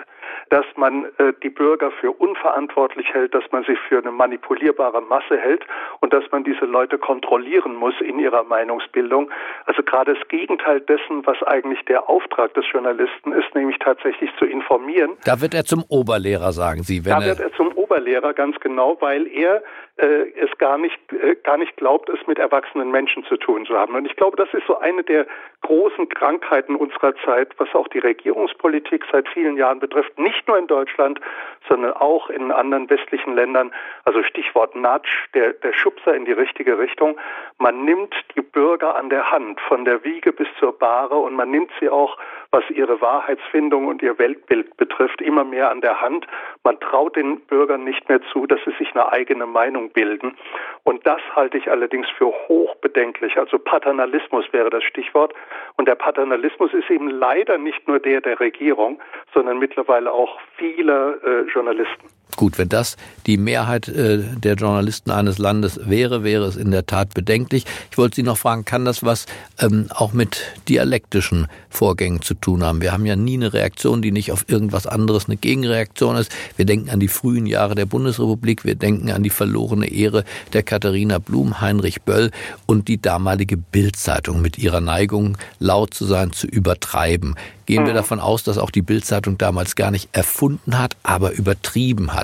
Dass 0.50 0.66
man 0.76 1.06
äh, 1.18 1.34
die 1.42 1.50
Bürger 1.50 1.92
für 1.92 2.12
unverantwortlich 2.12 3.14
hält, 3.14 3.34
dass 3.34 3.44
man 3.52 3.64
sie 3.64 3.76
für 3.76 3.98
eine 4.00 4.12
manipulierbare 4.12 5.02
Masse 5.02 5.38
hält 5.38 5.66
und 6.02 6.14
dass 6.14 6.24
man 6.32 6.44
diese 6.44 6.66
Leute 6.66 6.98
kontrollieren 6.98 7.76
muss 7.76 7.94
in 8.02 8.20
ihrer 8.20 8.44
Meinungsbildung. 8.44 9.32
Also 9.66 9.82
gerade 9.84 10.14
das 10.14 10.28
Gegenteil 10.28 10.82
dessen, 10.82 11.26
was 11.26 11.42
eigentlich 11.44 11.84
der 11.86 12.10
Auftrag 12.10 12.54
des 12.54 12.66
Journalisten 12.72 13.32
ist, 13.34 13.56
nämlich 13.56 13.80
tatsächlich 13.80 14.30
zu 14.38 14.46
informieren. 14.46 15.18
Da 15.26 15.42
wird 15.42 15.54
er 15.54 15.64
zum 15.64 15.84
Oberlehrer, 15.90 16.52
sagen 16.52 16.84
Sie. 16.84 17.02
da 17.02 17.24
wird 17.24 17.40
er 17.40 17.52
zum 17.54 17.72
Oberlehrer, 17.74 18.34
ganz 18.34 18.60
genau, 18.60 18.98
weil 19.00 19.28
er 19.28 19.64
äh, 19.98 20.30
es 20.38 20.58
gar 20.58 20.78
nicht, 20.78 21.00
äh, 21.14 21.36
gar 21.36 21.58
nicht 21.58 21.78
glaubt, 21.78 22.10
es 22.10 22.20
mit 22.28 22.38
erwachsenen 22.38 22.92
Menschen 22.92 23.24
zu 23.26 23.38
tun 23.38 23.66
zu 23.66 23.78
haben. 23.78 23.96
Und 23.96 24.06
ich 24.06 24.16
glaube, 24.16 24.36
das 24.36 24.54
ist 24.54 24.68
so 24.68 24.78
eine 24.78 25.04
der 25.04 25.26
großen 25.62 26.10
Krankheiten 26.10 26.76
unserer 26.76 27.16
Zeit, 27.24 27.54
was 27.58 27.74
auch 27.74 27.88
die 27.88 28.00
Regierungspolitik 28.00 29.06
seit 29.12 29.28
vielen 29.30 29.58
Jahren 29.58 29.80
betrifft, 29.80 30.18
nicht 30.20 30.48
nur 30.48 30.58
in 30.58 30.68
Deutschland, 30.68 31.20
sondern 31.68 31.94
auch 31.94 32.30
in 32.30 32.52
anderen 32.52 32.90
westlichen 32.90 33.36
Ländern. 33.36 33.72
Also 34.04 34.22
Stichwort 34.24 34.76
Nudge, 34.76 35.10
der, 35.34 35.54
der 35.54 35.74
Schubser 35.74 36.14
in 36.14 36.26
die 36.26 36.34
richtige 36.34 36.78
Richtung. 36.78 37.18
Man 37.58 37.86
nimmt 37.86 38.14
die 38.36 38.42
Bürger 38.42 38.96
an 38.96 39.10
der 39.10 39.32
Hand, 39.32 39.60
von 39.62 39.86
der 39.86 40.04
Wiege 40.04 40.34
bis 40.34 40.48
zur 40.60 40.78
Bahre 40.78 41.16
und 41.16 41.36
man 41.36 41.50
nimmt 41.52 41.72
sie 41.80 41.90
auch, 41.90 42.18
was 42.52 42.64
ihre 42.70 43.02
Wahrheitsfindung 43.02 43.88
und 43.88 44.02
ihr 44.02 44.18
Weltbild 44.20 44.78
betrifft, 44.78 45.22
immer 45.22 45.44
mehr 45.44 45.72
an 45.72 45.82
der 45.82 46.02
Hand. 46.02 46.28
Man 46.64 46.80
traut 46.80 47.16
den 47.16 47.40
Bürgern 47.42 47.84
nicht 47.84 48.08
mehr 48.08 48.22
zu, 48.32 48.46
dass 48.46 48.60
sie 48.66 48.72
sich 48.78 48.94
eine 48.94 49.12
eigene 49.12 49.46
Meinung 49.46 49.85
Meinung 49.86 49.90
bilden. 49.92 50.38
Und 50.84 51.06
das 51.06 51.22
halte 51.36 51.58
ich 51.58 51.70
allerdings 51.70 52.08
für 52.18 52.28
hochbedenklich. 52.48 53.38
Also 53.38 53.58
Paternalismus 53.60 54.46
wäre 54.52 54.70
das 54.70 54.84
Stichwort. 54.84 55.34
Und 55.78 55.88
der 55.88 55.96
Paternalismus 55.96 56.74
ist 56.74 56.90
eben 56.90 57.10
leider 57.10 57.58
nicht 57.58 57.88
nur 57.88 58.00
der 58.00 58.22
der 58.22 58.40
Regierung, 58.40 59.00
sondern 59.34 59.60
mittlerweile 59.60 60.12
auch 60.12 60.40
vieler 60.58 61.16
äh, 61.24 61.42
Journalisten. 61.52 62.08
Gut, 62.36 62.58
wenn 62.58 62.68
das 62.68 62.98
die 63.28 63.38
Mehrheit 63.38 63.88
äh, 63.88 64.20
der 64.36 64.56
Journalisten 64.56 65.10
eines 65.10 65.38
Landes 65.38 65.80
wäre, 65.86 66.24
wäre 66.26 66.46
es 66.46 66.58
in 66.58 66.70
der 66.70 66.86
Tat 66.86 67.14
bedenklich. 67.14 67.66
Ich 67.92 67.98
wollte 67.98 68.18
Sie 68.18 68.24
noch 68.24 68.38
fragen, 68.38 68.66
kann 68.66 68.84
das 68.84 69.04
was 69.04 69.26
ähm, 69.60 69.88
auch 69.90 70.12
mit 70.12 70.42
dialektischen 70.68 71.48
Vorgängen 71.70 72.22
zu 72.22 72.34
tun 72.34 72.64
haben? 72.64 72.82
Wir 72.82 72.92
haben 72.92 73.06
ja 73.06 73.16
nie 73.16 73.36
eine 73.36 73.54
Reaktion, 73.54 74.02
die 74.02 74.12
nicht 74.12 74.34
auf 74.34 74.46
irgendwas 74.50 74.86
anderes 74.86 75.28
eine 75.28 75.38
Gegenreaktion 75.38 76.18
ist. 76.18 76.30
Wir 76.58 76.66
denken 76.66 76.90
an 76.90 77.00
die 77.00 77.08
frühen 77.08 77.46
Jahre 77.46 77.74
der 77.74 77.86
Bundesrepublik, 77.86 78.66
wir 78.66 78.76
denken 78.76 79.12
an 79.12 79.24
die 79.24 79.30
verlorene 79.30 79.88
Ehre 79.88 80.26
der 80.52 80.64
Katharina 80.64 81.20
Blum, 81.20 81.62
Heinrich 81.62 82.02
Böll 82.02 82.32
und 82.66 82.90
die 82.90 83.02
damalige 83.02 83.56
Bildzeitung 83.56 84.42
mit 84.42 84.58
ihrer 84.58 84.82
Neigung, 84.82 85.38
laut 85.60 85.94
zu 85.94 86.06
sein, 86.06 86.34
zu 86.34 86.48
übertreiben 86.48 87.36
gehen 87.66 87.84
mhm. 87.84 87.88
wir 87.88 87.94
davon 87.94 88.20
aus, 88.20 88.44
dass 88.44 88.58
auch 88.58 88.72
die 88.72 88.82
Bildzeitung 88.82 89.38
damals 89.38 89.76
gar 89.76 89.92
nicht 89.92 90.10
erfunden 90.12 90.78
hat, 90.78 90.96
aber 91.04 91.32
übertrieben 91.32 92.14
hat. 92.14 92.15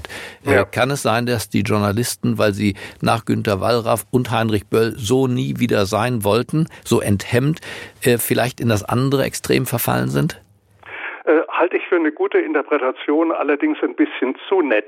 Äh, 0.45 0.53
ja. 0.53 0.61
Äh, 0.61 0.65
kann 0.71 0.91
es 0.91 1.01
sein, 1.01 1.25
dass 1.25 1.49
die 1.49 1.61
Journalisten, 1.61 2.37
weil 2.37 2.53
sie 2.53 2.75
nach 3.01 3.25
Günter 3.25 3.61
Wallraff 3.61 4.05
und 4.11 4.31
Heinrich 4.31 4.67
Böll 4.67 4.93
so 4.95 5.27
nie 5.27 5.55
wieder 5.57 5.85
sein 5.85 6.23
wollten, 6.23 6.67
so 6.83 7.01
enthemmt, 7.01 7.59
äh, 8.03 8.17
vielleicht 8.17 8.59
in 8.59 8.69
das 8.69 8.83
andere 8.83 9.23
Extrem 9.23 9.65
verfallen 9.65 10.09
sind? 10.09 10.41
Äh, 11.25 11.41
halte 11.49 11.77
ich 11.77 11.87
für 11.87 11.95
eine 11.95 12.11
gute 12.11 12.39
Interpretation, 12.39 13.31
allerdings 13.31 13.77
ein 13.83 13.95
bisschen 13.95 14.35
zu 14.47 14.61
nett. 14.61 14.87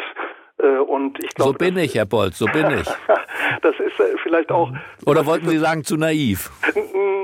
Äh, 0.60 0.78
und 0.78 1.24
ich 1.24 1.34
glaube, 1.34 1.52
so 1.52 1.58
bin 1.58 1.78
ich, 1.78 1.96
Herr 1.96 2.06
Bolz, 2.06 2.38
so 2.38 2.46
bin 2.46 2.66
ich. 2.80 2.88
das 3.62 3.80
ist 3.80 4.00
äh, 4.00 4.18
vielleicht 4.22 4.52
auch. 4.52 4.72
Oder 5.06 5.26
wollten 5.26 5.48
Sie 5.50 5.58
sagen, 5.58 5.84
zu 5.84 5.98
naiv? 5.98 6.52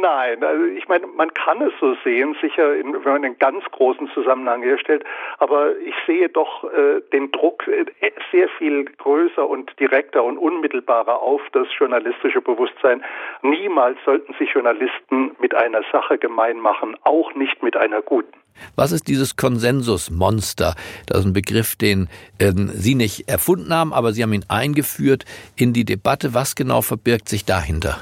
Nein, 0.02 0.44
also 0.44 0.64
ich 0.66 0.88
meine, 0.88 1.08
man 1.08 1.34
kann 1.34 1.62
es 1.62 1.74
so 1.80 1.96
sehen, 2.04 2.36
sicher, 2.42 2.76
in, 2.76 2.94
wenn 2.94 3.14
man 3.14 3.26
einen 3.26 3.38
ganz 3.38 3.64
großen 3.72 4.10
Zusammenhang 4.14 4.64
herstellt, 4.64 5.04
aber 5.38 5.78
ich 5.78 5.94
sehe 6.08 6.30
doch 6.30 6.64
äh, 6.64 7.02
den 7.12 7.32
Druck 7.32 7.68
äh, 7.68 7.86
sehr 8.32 8.48
viel 8.58 8.86
größer 8.86 9.48
und 9.48 9.78
direkter 9.80 10.24
und 10.24 10.38
unmittelbarer 10.38 11.22
auf 11.22 11.42
das 11.52 11.68
journalistische 11.78 12.42
Bewusstsein. 12.42 13.04
Niemals 13.42 13.98
sollten 14.06 14.34
sich 14.40 14.54
Journalisten 14.54 15.36
mit 15.40 15.54
einer 15.54 15.82
Sache 15.92 16.18
gemein 16.18 16.60
machen, 16.60 16.96
auch 17.04 17.36
nicht 17.36 17.62
mit 17.62 17.76
einer 17.76 18.02
guten. 18.02 18.39
Was 18.76 18.92
ist 18.92 19.08
dieses 19.08 19.36
Konsensusmonster? 19.36 20.76
Das 21.06 21.20
ist 21.20 21.26
ein 21.26 21.34
Begriff, 21.34 21.76
den 21.76 22.10
äh, 22.40 22.52
Sie 22.56 22.96
nicht 22.96 23.30
erfunden 23.30 23.74
haben, 23.74 23.94
aber 23.94 24.14
Sie 24.14 24.24
haben 24.24 24.34
ihn 24.34 24.46
eingeführt 24.48 25.26
in 25.56 25.74
die 25.74 25.86
Debatte. 25.86 26.34
Was 26.34 26.56
genau 26.56 26.82
verbirgt 26.82 27.30
sich 27.30 27.46
dahinter? 27.46 27.98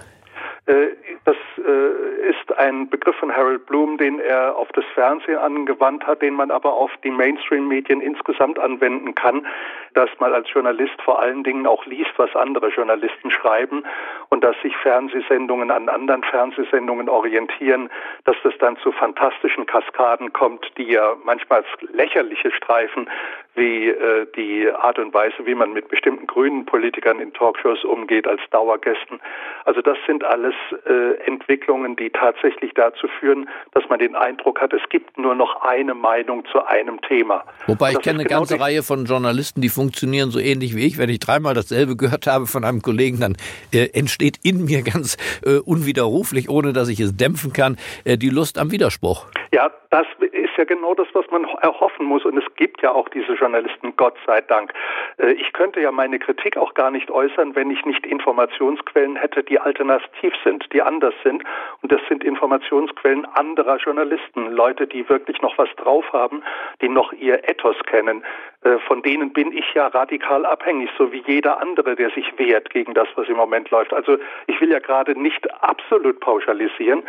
Äh, 0.65 0.87
das 1.25 1.35
äh, 1.57 2.29
ist 2.29 2.46
ein 2.57 2.89
Begriff 2.89 3.15
von 3.17 3.35
Harold 3.35 3.65
Bloom, 3.65 3.97
den 3.97 4.19
er 4.19 4.55
auf 4.55 4.69
das 4.73 4.85
Fernsehen 4.93 5.37
angewandt 5.37 6.05
hat, 6.07 6.21
den 6.21 6.33
man 6.33 6.51
aber 6.51 6.73
auf 6.73 6.91
die 7.03 7.11
Mainstream-Medien 7.11 8.01
insgesamt 8.01 8.59
anwenden 8.59 9.15
kann, 9.15 9.45
dass 9.93 10.09
man 10.19 10.33
als 10.33 10.51
Journalist 10.51 11.01
vor 11.03 11.21
allen 11.21 11.43
Dingen 11.43 11.67
auch 11.67 11.85
liest, 11.85 12.11
was 12.17 12.35
andere 12.35 12.69
Journalisten 12.69 13.31
schreiben 13.31 13.83
und 14.29 14.43
dass 14.43 14.55
sich 14.61 14.75
Fernsehsendungen 14.77 15.71
an 15.71 15.89
anderen 15.89 16.23
Fernsehsendungen 16.23 17.09
orientieren, 17.09 17.89
dass 18.25 18.35
das 18.43 18.53
dann 18.59 18.77
zu 18.77 18.91
fantastischen 18.91 19.65
Kaskaden 19.65 20.33
kommt, 20.33 20.65
die 20.77 20.91
ja 20.91 21.15
manchmal 21.23 21.59
als 21.59 21.91
lächerliche 21.93 22.51
Streifen 22.51 23.09
wie 23.57 23.89
äh, 23.89 24.27
die 24.35 24.69
Art 24.71 24.99
und 24.99 25.13
Weise, 25.13 25.45
wie 25.45 25.55
man 25.55 25.73
mit 25.73 25.89
bestimmten 25.89 26.27
grünen 26.27 26.65
Politikern 26.65 27.19
in 27.19 27.33
Talkshows 27.33 27.83
umgeht 27.83 28.27
als 28.27 28.41
Dauergästen. 28.51 29.19
Also 29.65 29.81
das 29.81 29.97
sind 30.05 30.23
alles 30.23 30.53
äh, 30.85 31.15
Entwicklungen, 31.25 31.95
die 31.95 32.09
tatsächlich 32.09 32.73
dazu 32.75 33.07
führen, 33.19 33.49
dass 33.73 33.83
man 33.89 33.99
den 33.99 34.15
Eindruck 34.15 34.61
hat, 34.61 34.73
es 34.73 34.87
gibt 34.89 35.17
nur 35.17 35.35
noch 35.35 35.61
eine 35.63 35.93
Meinung 35.93 36.45
zu 36.51 36.65
einem 36.65 37.01
Thema. 37.01 37.43
Wobei 37.65 37.91
ich 37.91 38.01
kenne 38.01 38.19
eine 38.19 38.23
genau 38.25 38.39
ganze 38.39 38.59
Reihe 38.59 38.83
von 38.83 39.05
Journalisten, 39.05 39.61
die 39.61 39.69
funktionieren 39.69 40.29
so 40.31 40.39
ähnlich 40.39 40.75
wie 40.75 40.85
ich. 40.85 40.97
Wenn 40.97 41.09
ich 41.09 41.19
dreimal 41.19 41.53
dasselbe 41.53 41.95
gehört 41.95 42.27
habe 42.27 42.45
von 42.45 42.63
einem 42.63 42.81
Kollegen, 42.81 43.19
dann 43.19 43.35
äh, 43.73 43.89
entsteht 43.93 44.37
in 44.43 44.65
mir 44.65 44.83
ganz 44.83 45.17
äh, 45.43 45.57
unwiderruflich, 45.57 46.49
ohne 46.49 46.73
dass 46.73 46.89
ich 46.89 46.99
es 46.99 47.17
dämpfen 47.17 47.53
kann, 47.53 47.77
äh, 48.05 48.17
die 48.17 48.29
Lust 48.29 48.57
am 48.59 48.71
Widerspruch. 48.71 49.25
Ja, 49.51 49.71
das 49.89 50.05
ist 50.19 50.57
ja 50.57 50.65
genau 50.65 50.93
das, 50.93 51.07
was 51.13 51.29
man 51.31 51.45
erhoffen 51.61 52.05
muss. 52.05 52.25
Und 52.25 52.37
es 52.37 52.45
gibt 52.55 52.81
ja 52.81 52.91
auch 52.91 53.09
diese 53.09 53.33
Journalisten, 53.33 53.95
Gott 53.95 54.15
sei 54.25 54.41
Dank. 54.41 54.73
Äh, 55.17 55.33
ich 55.33 55.53
könnte 55.53 55.79
ja 55.79 55.91
meine 55.91 56.19
Kritik 56.19 56.57
auch 56.57 56.73
gar 56.73 56.91
nicht 56.91 57.09
äußern, 57.09 57.55
wenn 57.55 57.71
ich 57.71 57.85
nicht 57.85 58.05
Informationsquellen 58.05 59.15
hätte, 59.15 59.43
die 59.43 59.59
alternativ 59.59 60.33
sind, 60.43 60.71
die 60.73 60.81
anders 60.81 61.13
sind. 61.23 61.43
Und 61.81 61.91
das 61.91 62.01
sind 62.09 62.23
Informationsquellen 62.23 63.25
anderer 63.25 63.77
Journalisten, 63.77 64.51
Leute, 64.51 64.87
die 64.87 65.07
wirklich 65.09 65.41
noch 65.41 65.57
was 65.57 65.69
drauf 65.77 66.05
haben, 66.11 66.43
die 66.81 66.89
noch 66.89 67.13
ihr 67.13 67.47
Ethos 67.47 67.77
kennen. 67.85 68.23
Äh, 68.63 68.79
von 68.87 69.01
denen 69.01 69.33
bin 69.33 69.51
ich 69.51 69.73
ja 69.73 69.87
radikal 69.87 70.45
abhängig, 70.45 70.89
so 70.97 71.11
wie 71.11 71.23
jeder 71.25 71.61
andere, 71.61 71.95
der 71.95 72.09
sich 72.11 72.37
wehrt 72.37 72.69
gegen 72.69 72.93
das, 72.93 73.07
was 73.15 73.27
im 73.27 73.37
Moment 73.37 73.69
läuft. 73.69 73.93
Also 73.93 74.17
ich 74.47 74.59
will 74.59 74.71
ja 74.71 74.79
gerade 74.79 75.19
nicht 75.19 75.49
absolut 75.61 76.19
pauschalisieren, 76.19 77.03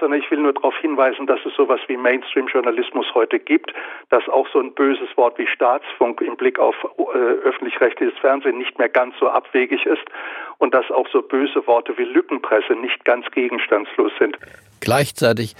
sondern 0.00 0.20
ich 0.20 0.30
will 0.30 0.38
nur 0.38 0.52
darauf 0.52 0.76
hinweisen, 0.78 1.26
dass 1.26 1.40
es 1.44 1.54
sowas 1.54 1.80
wie 1.88 1.96
Mainstream-Journalismus 1.96 3.06
heute 3.14 3.38
gibt, 3.38 3.72
dass 4.10 4.26
auch 4.28 4.46
so 4.52 4.60
ein 4.60 4.72
böses 4.74 5.08
Wort 5.16 5.38
wie 5.38 5.46
Staatsfunk 5.46 6.20
im 6.20 6.36
Blick 6.36 6.58
auf 6.58 6.74
äh, 6.98 7.18
öffentlich-rechtliches 7.18 8.18
Fernsehen 8.20 8.58
nicht 8.58 8.78
mehr 8.78 8.88
ganz 8.88 9.14
so 9.18 9.28
abwegig 9.28 9.84
ist 9.86 10.04
und 10.58 10.74
dass 10.74 10.90
auch 10.90 11.06
so 11.12 11.22
böse 11.22 11.66
Worte 11.66 11.96
wie 11.98 12.04
Lückenpresse 12.04 12.74
nicht 12.74 13.04
ganz 13.04 13.26
gegenstandslos 13.30 14.12
sind. 14.18 14.38
Gleichzeitig 14.80 15.56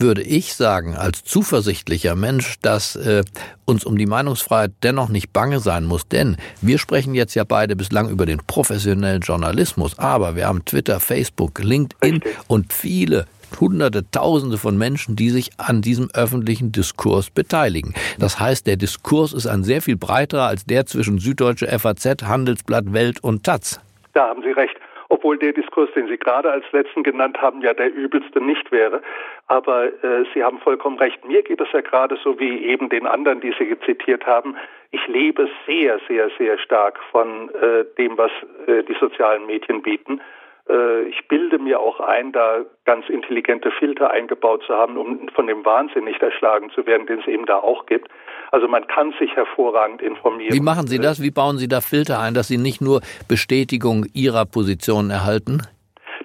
würde 0.00 0.22
ich 0.22 0.54
sagen, 0.54 0.94
als 0.94 1.24
zuversichtlicher 1.24 2.14
Mensch, 2.14 2.60
dass 2.62 2.94
äh, 2.94 3.24
uns 3.64 3.84
um 3.84 3.98
die 3.98 4.06
Meinungsfreiheit 4.06 4.70
dennoch 4.82 5.08
nicht 5.08 5.32
bange 5.32 5.58
sein 5.58 5.84
muss. 5.84 6.06
Denn 6.08 6.36
wir 6.60 6.78
sprechen 6.78 7.14
jetzt 7.14 7.34
ja 7.34 7.44
beide 7.44 7.74
bislang 7.74 8.08
über 8.08 8.24
den 8.24 8.38
professionellen 8.46 9.20
Journalismus, 9.20 9.98
aber 9.98 10.36
wir 10.36 10.46
haben 10.46 10.64
Twitter, 10.64 11.00
Facebook, 11.00 11.58
LinkedIn 11.58 12.22
Richtig. 12.22 12.36
und 12.46 12.72
viele 12.72 13.26
Hunderte, 13.60 14.02
Tausende 14.10 14.58
von 14.58 14.76
Menschen, 14.76 15.16
die 15.16 15.30
sich 15.30 15.50
an 15.58 15.82
diesem 15.82 16.08
öffentlichen 16.14 16.72
Diskurs 16.72 17.30
beteiligen. 17.30 17.94
Das 18.18 18.40
heißt, 18.40 18.66
der 18.66 18.76
Diskurs 18.76 19.32
ist 19.32 19.46
ein 19.46 19.64
sehr 19.64 19.82
viel 19.82 19.96
breiterer 19.96 20.46
als 20.46 20.64
der 20.64 20.86
zwischen 20.86 21.18
Süddeutsche 21.18 21.66
FAZ, 21.66 22.22
Handelsblatt, 22.24 22.92
Welt 22.92 23.22
und 23.22 23.44
Taz. 23.44 23.80
Da 24.14 24.28
haben 24.28 24.42
Sie 24.42 24.50
recht 24.50 24.76
obwohl 25.10 25.38
der 25.38 25.52
Diskurs, 25.52 25.90
den 25.94 26.06
Sie 26.08 26.18
gerade 26.18 26.50
als 26.50 26.64
letzten 26.72 27.02
genannt 27.02 27.40
haben, 27.40 27.62
ja 27.62 27.72
der 27.72 27.92
übelste 27.92 28.40
nicht 28.40 28.70
wäre. 28.70 29.02
Aber 29.46 29.86
äh, 29.86 30.24
Sie 30.34 30.44
haben 30.44 30.58
vollkommen 30.58 30.98
recht. 30.98 31.24
Mir 31.26 31.42
geht 31.42 31.60
es 31.60 31.68
ja 31.72 31.80
gerade 31.80 32.18
so 32.22 32.38
wie 32.38 32.64
eben 32.66 32.88
den 32.88 33.06
anderen, 33.06 33.40
die 33.40 33.54
Sie 33.58 33.76
zitiert 33.86 34.26
haben. 34.26 34.56
Ich 34.90 35.06
lebe 35.08 35.48
sehr, 35.66 35.98
sehr, 36.08 36.30
sehr 36.38 36.58
stark 36.58 36.98
von 37.10 37.50
äh, 37.54 37.84
dem, 37.96 38.18
was 38.18 38.30
äh, 38.66 38.82
die 38.84 38.96
sozialen 39.00 39.46
Medien 39.46 39.82
bieten. 39.82 40.20
Äh, 40.68 41.02
ich 41.08 41.28
bilde 41.28 41.58
mir 41.58 41.80
auch 41.80 42.00
ein, 42.00 42.32
da 42.32 42.64
ganz 42.84 43.08
intelligente 43.08 43.70
Filter 43.70 44.10
eingebaut 44.10 44.62
zu 44.66 44.74
haben, 44.74 44.96
um 44.96 45.28
von 45.34 45.46
dem 45.46 45.64
Wahnsinn 45.64 46.04
nicht 46.04 46.22
erschlagen 46.22 46.70
zu 46.70 46.86
werden, 46.86 47.06
den 47.06 47.20
es 47.20 47.26
eben 47.26 47.46
da 47.46 47.56
auch 47.56 47.86
gibt. 47.86 48.08
Also 48.50 48.68
man 48.68 48.86
kann 48.86 49.14
sich 49.18 49.34
hervorragend 49.36 50.02
informieren. 50.02 50.54
Wie 50.54 50.60
machen 50.60 50.86
Sie 50.86 50.98
das? 50.98 51.22
Wie 51.22 51.30
bauen 51.30 51.58
Sie 51.58 51.68
da 51.68 51.80
Filter 51.80 52.20
ein, 52.20 52.34
dass 52.34 52.48
Sie 52.48 52.58
nicht 52.58 52.80
nur 52.80 53.00
Bestätigung 53.28 54.06
Ihrer 54.14 54.46
Position 54.46 55.10
erhalten? 55.10 55.62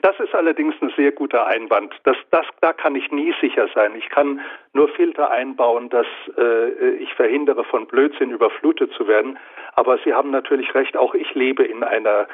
Das 0.01 0.19
ist 0.19 0.35
allerdings 0.35 0.75
ein 0.81 0.91
sehr 0.97 1.13
guter 1.13 1.47
Einwand. 1.47 1.93
Das, 2.03 2.17
das, 2.31 2.45
da 2.59 2.73
kann 2.73 2.95
ich 2.95 3.09
nie 3.11 3.33
sicher 3.39 3.67
sein. 3.73 3.93
Ich 3.95 4.09
kann 4.09 4.41
nur 4.73 4.89
Filter 4.89 5.31
einbauen, 5.31 5.89
dass 5.89 6.07
äh, 6.37 6.95
ich 6.95 7.13
verhindere, 7.13 7.63
von 7.63 7.87
Blödsinn 7.87 8.31
überflutet 8.31 8.91
zu 8.97 9.07
werden. 9.07 9.37
Aber 9.75 9.97
Sie 10.03 10.13
haben 10.13 10.31
natürlich 10.31 10.75
recht, 10.75 10.97
auch 10.97 11.13
ich 11.13 11.33
lebe 11.35 11.63
in 11.63 11.83
einer 11.83 12.27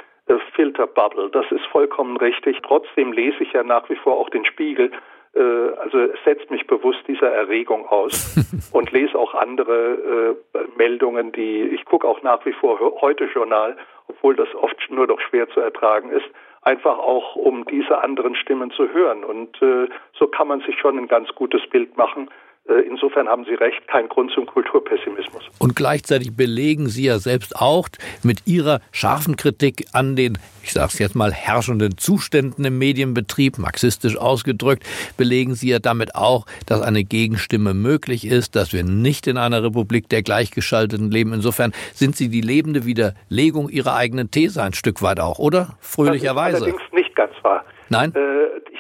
Filterbubble. 0.54 1.30
Das 1.32 1.46
ist 1.52 1.66
vollkommen 1.68 2.18
richtig. 2.18 2.58
Trotzdem 2.64 3.12
lese 3.14 3.44
ich 3.44 3.54
ja 3.54 3.64
nach 3.64 3.90
wie 3.90 3.96
vor 3.96 4.18
auch 4.18 4.30
den 4.30 4.46
Spiegel 4.46 4.92
äh, 5.36 5.42
also 5.78 6.08
setzt 6.26 6.50
mich 6.50 6.66
bewusst 6.68 7.00
dieser 7.08 7.32
Erregung 7.32 7.88
aus 7.88 8.36
und 8.74 8.92
lese 8.92 9.18
auch 9.18 9.36
andere 9.36 10.36
äh, 10.54 10.60
Meldungen, 10.76 11.32
die 11.32 11.62
ich 11.62 11.86
gucke 11.86 12.08
auch 12.08 12.22
nach 12.24 12.46
wie 12.46 12.54
vor 12.54 12.80
heute 13.02 13.26
Journal, 13.26 13.78
obwohl 14.08 14.36
das 14.36 14.54
oft 14.56 14.78
nur 14.90 15.08
doch 15.08 15.20
schwer 15.22 15.48
zu 15.50 15.60
ertragen 15.60 16.10
ist, 16.10 16.26
einfach 16.64 16.98
auch 16.98 17.36
um 17.36 17.66
diese 17.66 18.02
anderen 18.02 18.36
Stimmen 18.36 18.72
zu 18.72 18.92
hören. 18.92 19.24
Und 19.24 19.62
äh, 19.62 19.88
so 20.18 20.28
kann 20.28 20.48
man 20.48 20.62
sich 20.62 20.78
schon 20.80 20.98
ein 20.98 21.08
ganz 21.08 21.30
gutes 21.36 21.62
Bild 21.70 21.96
machen, 21.98 22.28
äh, 22.28 22.49
insofern 22.74 23.28
haben 23.28 23.46
Sie 23.46 23.54
recht, 23.54 23.88
kein 23.88 24.08
Grund 24.10 24.32
zum 24.32 24.46
Kulturpessimismus. 24.46 25.44
Und 25.60 25.76
gleichzeitig 25.76 26.36
belegen 26.36 26.88
Sie 26.88 27.06
ja 27.06 27.20
selbst 27.20 27.56
auch 27.56 27.88
mit 28.24 28.46
Ihrer 28.46 28.82
scharfen 28.92 29.36
Kritik 29.36 29.86
an 29.94 30.16
den, 30.16 30.38
ich 30.64 30.74
sage 30.74 30.90
es 30.94 31.00
jetzt 31.00 31.16
mal, 31.16 31.32
herrschenden 31.32 31.98
Zuständen 31.98 32.66
im 32.66 32.78
Medienbetrieb, 32.78 33.58
marxistisch 33.58 34.18
ausgedrückt, 34.18 34.84
belegen 35.18 35.56
Sie 35.56 35.70
ja 35.70 35.80
damit 35.80 36.16
auch, 36.16 36.46
dass 36.66 36.82
eine 36.82 37.04
Gegenstimme 37.04 37.74
möglich 37.74 38.26
ist, 38.26 38.56
dass 38.56 38.74
wir 38.74 38.84
nicht 38.84 39.28
in 39.28 39.38
einer 39.38 39.64
Republik 39.64 40.10
der 40.10 40.22
Gleichgeschalteten 40.22 41.12
leben. 41.12 41.34
Insofern 41.34 41.74
sind 41.94 42.16
Sie 42.16 42.30
die 42.30 42.42
lebende 42.42 42.86
Widerlegung 42.86 43.70
Ihrer 43.70 43.96
eigenen 43.96 44.32
These 44.32 44.62
ein 44.62 44.74
Stück 44.74 45.02
weit 45.02 45.20
auch, 45.20 45.40
oder? 45.40 45.78
Fröhlicherweise. 45.80 46.60
Das 46.60 46.68
ist 46.68 46.74
allerdings 46.74 46.94
nicht 46.94 47.16
ganz 47.16 47.34
wahr. 47.44 47.66
Nein? 47.90 48.14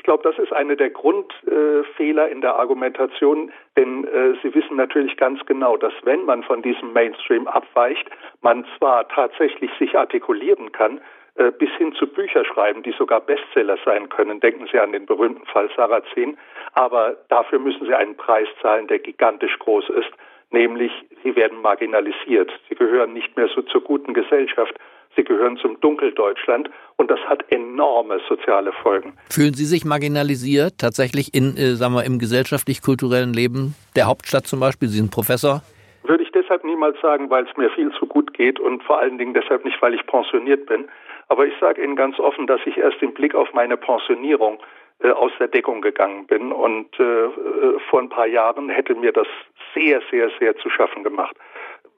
Äh, 0.10 0.12
ich 0.12 0.22
glaube, 0.22 0.24
das 0.24 0.44
ist 0.44 0.54
einer 0.54 0.76
der 0.76 0.90
Grundfehler 0.90 2.30
in 2.30 2.42
der 2.42 2.56
Argumentation, 2.56 3.52
denn 3.78 4.06
äh, 4.06 4.34
Sie 4.42 4.56
wissen 4.56 4.76
natürlich 4.76 5.16
ganz 5.18 5.40
genau, 5.46 5.78
dass 5.78 5.94
wenn 6.04 6.26
man 6.26 6.42
von 6.42 6.64
diesem 6.64 6.94
Mainstream 6.94 7.48
abweicht, 7.48 8.10
man 8.42 8.66
zwar 8.78 9.08
tatsächlich 9.08 9.70
sich 9.78 9.96
artikulieren 9.96 10.72
kann, 10.72 11.00
äh, 11.36 11.52
bis 11.52 11.70
hin 11.78 11.94
zu 11.94 12.08
Bücher 12.08 12.44
schreiben, 12.44 12.82
die 12.82 12.94
sogar 12.98 13.22
Bestseller 13.22 13.78
sein 13.86 14.10
können. 14.10 14.40
Denken 14.40 14.68
Sie 14.72 14.80
an 14.80 14.94
den 14.94 15.06
berühmten 15.06 15.46
Fall 15.46 15.70
Sarrazin. 15.76 16.38
Aber 16.74 17.16
dafür 17.30 17.60
müssen 17.60 17.86
Sie 17.86 17.94
einen 17.94 18.18
Preis 18.18 18.48
zahlen, 18.64 18.88
der 18.88 18.98
gigantisch 18.98 19.60
groß 19.60 19.90
ist, 19.90 20.12
nämlich 20.50 20.92
Sie 21.24 21.36
werden 21.36 21.62
marginalisiert. 21.62 22.52
Sie 22.68 22.76
gehören 22.76 23.14
nicht 23.14 23.38
mehr 23.38 23.48
so 23.54 23.62
zur 23.62 23.82
guten 23.82 24.16
Gesellschaft. 24.16 24.74
Sie 25.16 25.24
gehören 25.24 25.58
zum 25.58 25.80
Dunkeldeutschland 25.80 26.70
und 26.98 27.10
das 27.10 27.20
hat 27.22 27.44
enorme 27.52 28.20
soziale 28.28 28.72
Folgen. 28.72 29.14
Fühlen 29.30 29.54
Sie 29.54 29.66
sich 29.66 29.86
marginalisiert 29.86 30.78
tatsächlich 30.78 31.34
in, 31.34 31.58
äh, 31.58 31.76
sagen 31.76 31.94
wir, 31.94 32.06
im 32.06 32.20
gesellschaftlich-kulturellen 32.20 33.34
Leben 33.34 33.76
der 33.96 34.08
Hauptstadt 34.08 34.46
zum 34.48 34.60
Beispiel? 34.60 34.88
Sie 34.88 34.98
sind 34.98 35.12
Professor. 35.12 35.62
Würde 36.04 36.24
ich 36.24 36.32
deshalb 36.32 36.64
niemals 36.64 37.00
sagen, 37.02 37.30
weil 37.30 37.46
es 37.46 37.58
mir 37.58 37.70
viel 37.72 37.92
zu 37.92 38.06
gut 38.06 38.34
geht 38.34 38.60
und 38.60 38.84
vor 38.84 39.00
allen 39.00 39.18
Dingen 39.18 39.34
deshalb 39.34 39.66
nicht, 39.66 39.82
weil 39.82 39.94
ich 39.94 40.06
pensioniert 40.06 40.66
bin. 40.68 40.88
Aber 41.28 41.46
ich 41.46 41.54
sage 41.60 41.84
Ihnen 41.84 41.96
ganz 41.96 42.20
offen, 42.20 42.48
dass 42.48 42.62
ich 42.66 42.78
erst 42.78 43.02
im 43.02 43.14
Blick 43.14 43.36
auf 43.36 43.54
meine 43.54 43.78
Pensionierung 43.78 44.60
äh, 45.00 45.12
aus 45.12 45.32
der 45.40 45.48
Deckung 45.48 45.82
gegangen 45.82 46.28
bin. 46.28 46.52
Und 46.52 46.88
äh, 47.00 47.04
äh 47.04 47.80
vor 47.90 48.00
ein 48.00 48.10
paar 48.10 48.28
Jahren 48.28 48.70
hätte 48.70 48.96
mir 48.96 49.12
das 49.12 49.28
sehr, 49.74 50.02
sehr, 50.10 50.30
sehr 50.40 50.56
zu 50.58 50.70
schaffen 50.70 51.04
gemacht 51.04 51.36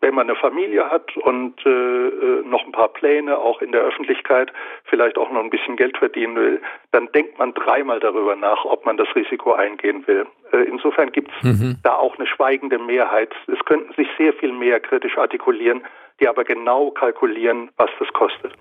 wenn 0.01 0.15
man 0.15 0.29
eine 0.29 0.37
Familie 0.37 0.89
hat 0.89 1.15
und 1.17 1.55
äh, 1.65 1.69
äh, 1.69 2.43
noch 2.43 2.65
ein 2.65 2.71
paar 2.71 2.89
Pläne, 2.89 3.37
auch 3.37 3.61
in 3.61 3.71
der 3.71 3.81
Öffentlichkeit, 3.81 4.51
vielleicht 4.85 5.17
auch 5.17 5.31
noch 5.31 5.43
ein 5.43 5.49
bisschen 5.49 5.75
Geld 5.75 5.97
verdienen 5.97 6.35
will, 6.35 6.61
dann 6.91 7.11
denkt 7.13 7.37
man 7.37 7.53
dreimal 7.53 7.99
darüber 7.99 8.35
nach, 8.35 8.65
ob 8.65 8.85
man 8.85 8.97
das 8.97 9.07
Risiko 9.15 9.53
eingehen 9.53 10.05
will. 10.07 10.25
Äh, 10.51 10.63
insofern 10.63 11.11
gibt 11.11 11.31
es 11.37 11.43
mhm. 11.43 11.77
da 11.83 11.95
auch 11.95 12.17
eine 12.17 12.27
schweigende 12.27 12.79
Mehrheit. 12.79 13.33
Es 13.47 13.63
könnten 13.65 13.93
sich 13.93 14.07
sehr 14.17 14.33
viel 14.33 14.51
mehr 14.51 14.79
kritisch 14.79 15.17
artikulieren, 15.17 15.81
die 16.19 16.27
aber 16.27 16.43
genau 16.43 16.91
kalkulieren, 16.91 17.69
was 17.77 17.89
das 17.99 18.11
kostet. 18.13 18.53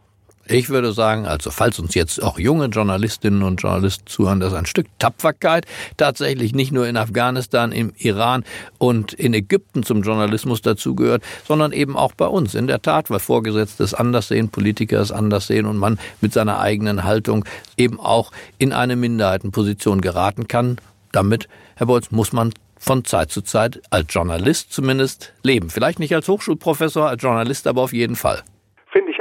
Ich 0.52 0.68
würde 0.68 0.92
sagen, 0.92 1.26
also 1.26 1.52
falls 1.52 1.78
uns 1.78 1.94
jetzt 1.94 2.20
auch 2.20 2.36
junge 2.36 2.66
Journalistinnen 2.66 3.44
und 3.44 3.62
Journalisten 3.62 4.08
zuhören, 4.08 4.40
das 4.40 4.52
ist 4.52 4.58
ein 4.58 4.66
Stück 4.66 4.88
Tapferkeit 4.98 5.64
tatsächlich 5.96 6.56
nicht 6.56 6.72
nur 6.72 6.88
in 6.88 6.96
Afghanistan, 6.96 7.70
im 7.70 7.92
Iran 7.98 8.42
und 8.76 9.12
in 9.12 9.32
Ägypten 9.32 9.84
zum 9.84 10.02
Journalismus 10.02 10.60
dazugehört, 10.60 11.22
sondern 11.46 11.70
eben 11.70 11.96
auch 11.96 12.14
bei 12.14 12.26
uns. 12.26 12.56
In 12.56 12.66
der 12.66 12.82
Tat, 12.82 13.10
weil 13.10 13.20
Vorgesetzte 13.20 13.84
es 13.84 13.94
anders 13.94 14.26
sehen, 14.26 14.48
Politiker 14.48 15.00
es 15.00 15.12
anders 15.12 15.46
sehen 15.46 15.66
und 15.66 15.76
man 15.76 16.00
mit 16.20 16.32
seiner 16.32 16.58
eigenen 16.58 17.04
Haltung 17.04 17.44
eben 17.76 18.00
auch 18.00 18.32
in 18.58 18.72
eine 18.72 18.96
Minderheitenposition 18.96 20.00
geraten 20.00 20.48
kann. 20.48 20.78
Damit, 21.12 21.48
Herr 21.76 21.86
Bolz, 21.86 22.10
muss 22.10 22.32
man 22.32 22.52
von 22.76 23.04
Zeit 23.04 23.30
zu 23.30 23.42
Zeit 23.42 23.80
als 23.90 24.12
Journalist 24.12 24.72
zumindest 24.72 25.32
leben. 25.44 25.70
Vielleicht 25.70 26.00
nicht 26.00 26.12
als 26.12 26.26
Hochschulprofessor, 26.26 27.08
als 27.08 27.22
Journalist 27.22 27.68
aber 27.68 27.82
auf 27.82 27.92
jeden 27.92 28.16
Fall 28.16 28.42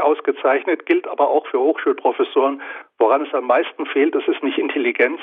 ausgezeichnet, 0.02 0.86
gilt 0.86 1.08
aber 1.08 1.30
auch 1.30 1.46
für 1.48 1.60
Hochschulprofessoren. 1.60 2.62
Woran 2.98 3.26
es 3.26 3.34
am 3.34 3.48
meisten 3.48 3.86
fehlt, 3.86 4.16
das 4.16 4.28
ist 4.28 4.44
nicht 4.44 4.58
Intelligenz, 4.58 5.20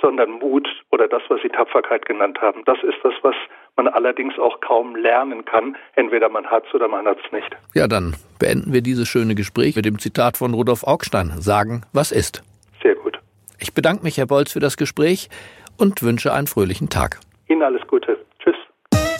sondern 0.00 0.30
Mut 0.30 0.68
oder 0.90 1.08
das, 1.08 1.22
was 1.28 1.40
Sie 1.42 1.48
Tapferkeit 1.48 2.06
genannt 2.06 2.40
haben. 2.40 2.62
Das 2.64 2.78
ist 2.82 2.98
das, 3.02 3.14
was 3.22 3.34
man 3.76 3.88
allerdings 3.88 4.38
auch 4.38 4.60
kaum 4.60 4.96
lernen 4.96 5.44
kann. 5.44 5.76
Entweder 5.94 6.28
man 6.28 6.46
hat 6.46 6.64
es 6.66 6.74
oder 6.74 6.88
man 6.88 7.06
hat 7.06 7.18
es 7.24 7.32
nicht. 7.32 7.50
Ja, 7.74 7.86
dann 7.86 8.14
beenden 8.38 8.72
wir 8.72 8.82
dieses 8.82 9.08
schöne 9.08 9.34
Gespräch 9.34 9.76
mit 9.76 9.84
dem 9.84 9.98
Zitat 9.98 10.36
von 10.36 10.54
Rudolf 10.54 10.84
Augstein. 10.84 11.32
Sagen, 11.38 11.82
was 11.92 12.12
ist. 12.12 12.42
Sehr 12.82 12.94
gut. 12.94 13.18
Ich 13.58 13.74
bedanke 13.74 14.02
mich, 14.02 14.18
Herr 14.18 14.26
Bolz, 14.26 14.52
für 14.52 14.60
das 14.60 14.76
Gespräch 14.76 15.28
und 15.78 16.02
wünsche 16.02 16.32
einen 16.32 16.46
fröhlichen 16.46 16.88
Tag. 16.88 17.20
Ihnen 17.48 17.62
alles 17.62 17.82
Gute. 17.86 18.18
Tschüss. 18.38 18.56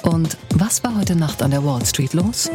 Und 0.05 0.37
was 0.59 0.83
war 0.85 0.97
heute 0.99 1.19
Nacht 1.19 1.43
an 1.43 1.51
der 1.51 1.65
Wall 1.65 1.85
Street 1.85 2.15
los? 2.15 2.51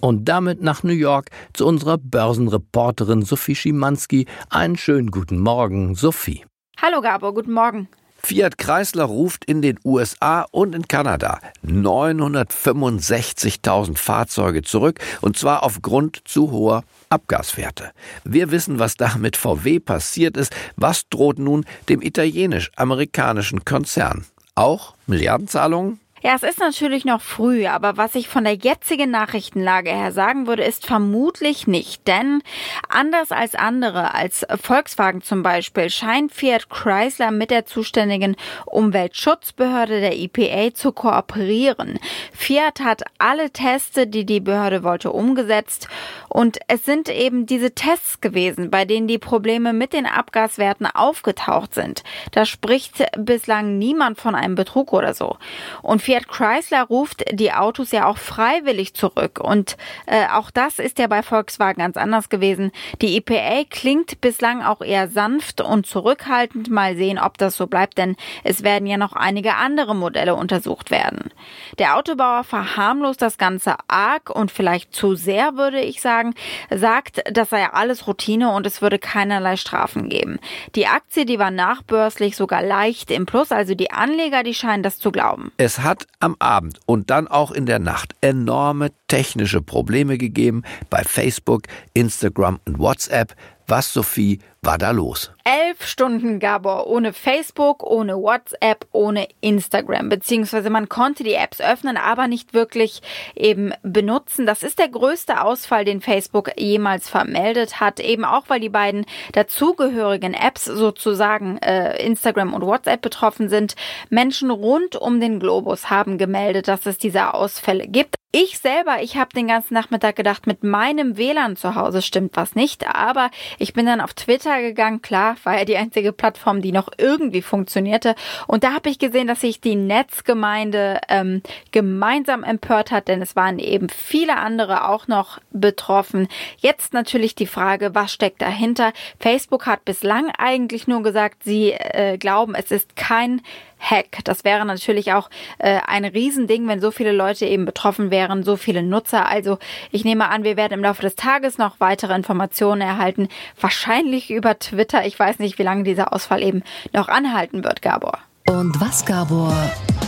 Und 0.00 0.28
damit 0.28 0.62
nach 0.62 0.82
New 0.82 0.92
York 0.92 1.30
zu 1.52 1.66
unserer 1.66 1.98
Börsenreporterin 1.98 3.22
Sophie 3.22 3.54
Schimanski. 3.54 4.26
Einen 4.50 4.76
schönen 4.76 5.10
guten 5.10 5.38
Morgen, 5.38 5.94
Sophie. 5.94 6.44
Hallo 6.80 7.00
Gabor, 7.00 7.34
guten 7.34 7.52
Morgen. 7.52 7.88
Fiat 8.20 8.58
Chrysler 8.58 9.04
ruft 9.04 9.44
in 9.44 9.62
den 9.62 9.78
USA 9.84 10.44
und 10.50 10.74
in 10.74 10.88
Kanada 10.88 11.38
965.000 11.64 13.96
Fahrzeuge 13.96 14.62
zurück, 14.62 14.98
und 15.20 15.38
zwar 15.38 15.62
aufgrund 15.62 16.26
zu 16.26 16.50
hoher 16.50 16.82
Abgaswerte. 17.08 17.92
Wir 18.24 18.50
wissen, 18.50 18.80
was 18.80 18.96
da 18.96 19.14
mit 19.16 19.36
VW 19.36 19.78
passiert 19.80 20.36
ist. 20.36 20.54
Was 20.76 21.08
droht 21.08 21.38
nun 21.38 21.64
dem 21.88 22.02
italienisch-amerikanischen 22.02 23.64
Konzern? 23.64 24.26
Auch 24.54 24.94
Milliardenzahlungen? 25.06 26.00
Ja, 26.20 26.34
es 26.34 26.42
ist 26.42 26.58
natürlich 26.58 27.04
noch 27.04 27.20
früh, 27.20 27.66
aber 27.66 27.96
was 27.96 28.16
ich 28.16 28.28
von 28.28 28.42
der 28.42 28.54
jetzigen 28.54 29.10
Nachrichtenlage 29.10 29.90
her 29.90 30.10
sagen 30.10 30.48
würde, 30.48 30.64
ist 30.64 30.84
vermutlich 30.84 31.68
nicht. 31.68 32.08
Denn 32.08 32.42
anders 32.88 33.30
als 33.30 33.54
andere, 33.54 34.14
als 34.14 34.44
Volkswagen 34.60 35.22
zum 35.22 35.44
Beispiel, 35.44 35.90
scheint 35.90 36.32
Fiat 36.32 36.68
Chrysler 36.70 37.30
mit 37.30 37.52
der 37.52 37.66
zuständigen 37.66 38.34
Umweltschutzbehörde 38.66 40.00
der 40.00 40.18
EPA 40.18 40.74
zu 40.74 40.90
kooperieren. 40.90 42.00
Fiat 42.32 42.80
hat 42.80 43.02
alle 43.18 43.50
Tests, 43.50 43.98
die 44.08 44.26
die 44.26 44.40
Behörde 44.40 44.82
wollte, 44.82 45.12
umgesetzt. 45.12 45.88
Und 46.28 46.58
es 46.66 46.84
sind 46.84 47.08
eben 47.08 47.46
diese 47.46 47.74
Tests 47.74 48.20
gewesen, 48.20 48.70
bei 48.70 48.84
denen 48.84 49.06
die 49.06 49.18
Probleme 49.18 49.72
mit 49.72 49.92
den 49.92 50.06
Abgaswerten 50.06 50.86
aufgetaucht 50.86 51.74
sind. 51.74 52.02
Da 52.32 52.44
spricht 52.44 53.04
bislang 53.16 53.78
niemand 53.78 54.18
von 54.18 54.34
einem 54.34 54.56
Betrug 54.56 54.92
oder 54.92 55.14
so. 55.14 55.36
Und 55.82 56.02
Fiat 56.08 56.26
Chrysler 56.26 56.84
ruft 56.84 57.22
die 57.32 57.52
Autos 57.52 57.92
ja 57.92 58.06
auch 58.06 58.16
freiwillig 58.16 58.94
zurück. 58.94 59.40
Und 59.42 59.76
äh, 60.06 60.26
auch 60.32 60.50
das 60.50 60.78
ist 60.78 60.98
ja 60.98 61.06
bei 61.06 61.22
Volkswagen 61.22 61.82
ganz 61.82 61.98
anders 61.98 62.30
gewesen. 62.30 62.72
Die 63.02 63.18
EPA 63.18 63.64
klingt 63.68 64.22
bislang 64.22 64.62
auch 64.62 64.80
eher 64.80 65.08
sanft 65.08 65.60
und 65.60 65.86
zurückhaltend. 65.86 66.70
Mal 66.70 66.96
sehen, 66.96 67.18
ob 67.18 67.36
das 67.36 67.58
so 67.58 67.66
bleibt, 67.66 67.98
denn 67.98 68.16
es 68.42 68.62
werden 68.62 68.86
ja 68.86 68.96
noch 68.96 69.12
einige 69.12 69.56
andere 69.56 69.94
Modelle 69.94 70.34
untersucht 70.34 70.90
werden. 70.90 71.30
Der 71.78 71.98
Autobauer 71.98 72.42
verharmlost 72.42 73.20
das 73.20 73.36
Ganze 73.36 73.74
arg 73.88 74.30
und 74.30 74.50
vielleicht 74.50 74.94
zu 74.94 75.14
sehr, 75.14 75.56
würde 75.56 75.80
ich 75.80 76.00
sagen, 76.00 76.32
sagt, 76.70 77.20
das 77.30 77.50
sei 77.50 77.68
alles 77.70 78.06
Routine 78.06 78.52
und 78.52 78.66
es 78.66 78.80
würde 78.80 78.98
keinerlei 78.98 79.58
Strafen 79.58 80.08
geben. 80.08 80.38
Die 80.74 80.86
Aktie, 80.86 81.26
die 81.26 81.38
war 81.38 81.50
nachbörslich 81.50 82.34
sogar 82.34 82.62
leicht 82.62 83.10
im 83.10 83.26
Plus, 83.26 83.52
also 83.52 83.74
die 83.74 83.90
Anleger, 83.90 84.42
die 84.42 84.54
scheinen 84.54 84.82
das 84.82 84.98
zu 84.98 85.12
glauben. 85.12 85.52
Es 85.58 85.80
hat 85.80 85.97
hat 85.98 86.08
am 86.20 86.36
Abend 86.38 86.80
und 86.86 87.10
dann 87.10 87.28
auch 87.28 87.50
in 87.50 87.66
der 87.66 87.78
Nacht 87.78 88.14
enorme 88.20 88.90
technische 89.08 89.62
Probleme 89.62 90.18
gegeben 90.18 90.62
bei 90.90 91.02
Facebook, 91.04 91.62
Instagram 91.94 92.60
und 92.66 92.78
WhatsApp. 92.78 93.34
Was, 93.66 93.92
Sophie, 93.92 94.38
war 94.68 94.76
da 94.76 94.90
los? 94.90 95.30
Elf 95.44 95.86
Stunden 95.86 96.40
Gabor 96.40 96.88
ohne 96.88 97.14
Facebook, 97.14 97.82
ohne 97.82 98.16
WhatsApp, 98.16 98.84
ohne 98.92 99.26
Instagram. 99.40 100.10
Beziehungsweise 100.10 100.68
man 100.68 100.90
konnte 100.90 101.24
die 101.24 101.32
Apps 101.32 101.62
öffnen, 101.62 101.96
aber 101.96 102.28
nicht 102.28 102.52
wirklich 102.52 103.00
eben 103.34 103.72
benutzen. 103.82 104.44
Das 104.44 104.62
ist 104.62 104.78
der 104.78 104.88
größte 104.88 105.40
Ausfall, 105.40 105.86
den 105.86 106.02
Facebook 106.02 106.50
jemals 106.58 107.08
vermeldet 107.08 107.80
hat. 107.80 107.98
Eben 107.98 108.26
auch, 108.26 108.44
weil 108.48 108.60
die 108.60 108.68
beiden 108.68 109.06
dazugehörigen 109.32 110.34
Apps 110.34 110.66
sozusagen 110.66 111.56
äh, 111.58 111.96
Instagram 112.04 112.52
und 112.52 112.66
WhatsApp 112.66 113.00
betroffen 113.00 113.48
sind. 113.48 113.74
Menschen 114.10 114.50
rund 114.50 114.96
um 114.96 115.18
den 115.18 115.40
Globus 115.40 115.88
haben 115.88 116.18
gemeldet, 116.18 116.68
dass 116.68 116.84
es 116.84 116.98
diese 116.98 117.32
Ausfälle 117.32 117.88
gibt. 117.88 118.16
Ich 118.30 118.58
selber, 118.58 119.00
ich 119.00 119.16
habe 119.16 119.30
den 119.34 119.48
ganzen 119.48 119.72
Nachmittag 119.72 120.14
gedacht, 120.14 120.46
mit 120.46 120.62
meinem 120.62 121.16
WLAN 121.16 121.56
zu 121.56 121.74
Hause 121.74 122.02
stimmt 122.02 122.36
was 122.36 122.54
nicht, 122.54 122.86
aber 122.86 123.30
ich 123.58 123.72
bin 123.72 123.86
dann 123.86 124.02
auf 124.02 124.12
Twitter 124.12 124.57
gegangen, 124.60 125.02
klar, 125.02 125.36
war 125.44 125.58
ja 125.58 125.64
die 125.64 125.76
einzige 125.76 126.12
Plattform, 126.12 126.62
die 126.62 126.72
noch 126.72 126.88
irgendwie 126.96 127.42
funktionierte 127.42 128.14
und 128.46 128.64
da 128.64 128.72
habe 128.72 128.90
ich 128.90 128.98
gesehen, 128.98 129.26
dass 129.26 129.40
sich 129.40 129.60
die 129.60 129.76
Netzgemeinde 129.76 131.00
ähm, 131.08 131.42
gemeinsam 131.72 132.44
empört 132.44 132.90
hat, 132.90 133.08
denn 133.08 133.22
es 133.22 133.36
waren 133.36 133.58
eben 133.58 133.88
viele 133.88 134.36
andere 134.36 134.88
auch 134.88 135.08
noch 135.08 135.38
betroffen. 135.50 136.28
Jetzt 136.58 136.92
natürlich 136.92 137.34
die 137.34 137.46
Frage, 137.46 137.94
was 137.94 138.12
steckt 138.12 138.42
dahinter? 138.42 138.92
Facebook 139.18 139.66
hat 139.66 139.84
bislang 139.84 140.30
eigentlich 140.36 140.86
nur 140.86 141.02
gesagt, 141.02 141.44
sie 141.44 141.72
äh, 141.72 142.18
glauben, 142.18 142.54
es 142.54 142.70
ist 142.70 142.96
kein 142.96 143.42
Hack. 143.78 144.18
Das 144.24 144.44
wäre 144.44 144.64
natürlich 144.64 145.12
auch 145.12 145.30
äh, 145.58 145.80
ein 145.86 146.04
Riesending, 146.04 146.66
wenn 146.68 146.80
so 146.80 146.90
viele 146.90 147.12
Leute 147.12 147.46
eben 147.46 147.64
betroffen 147.64 148.10
wären, 148.10 148.42
so 148.42 148.56
viele 148.56 148.82
Nutzer. 148.82 149.28
Also 149.28 149.58
ich 149.90 150.04
nehme 150.04 150.28
an, 150.28 150.44
wir 150.44 150.56
werden 150.56 150.74
im 150.74 150.82
Laufe 150.82 151.02
des 151.02 151.16
Tages 151.16 151.58
noch 151.58 151.80
weitere 151.80 152.14
Informationen 152.14 152.80
erhalten. 152.80 153.28
Wahrscheinlich 153.60 154.30
über 154.30 154.58
Twitter. 154.58 155.06
Ich 155.06 155.18
weiß 155.18 155.38
nicht, 155.38 155.58
wie 155.58 155.64
lange 155.64 155.84
dieser 155.84 156.12
Ausfall 156.12 156.42
eben 156.42 156.62
noch 156.92 157.08
anhalten 157.08 157.64
wird, 157.64 157.82
Gabor. 157.82 158.18
Und 158.48 158.80
was, 158.80 159.04
Gabor, 159.04 159.54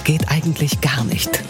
geht 0.05 0.31
eigentlich 0.31 0.81
gar 0.81 1.05
nicht? 1.05 1.43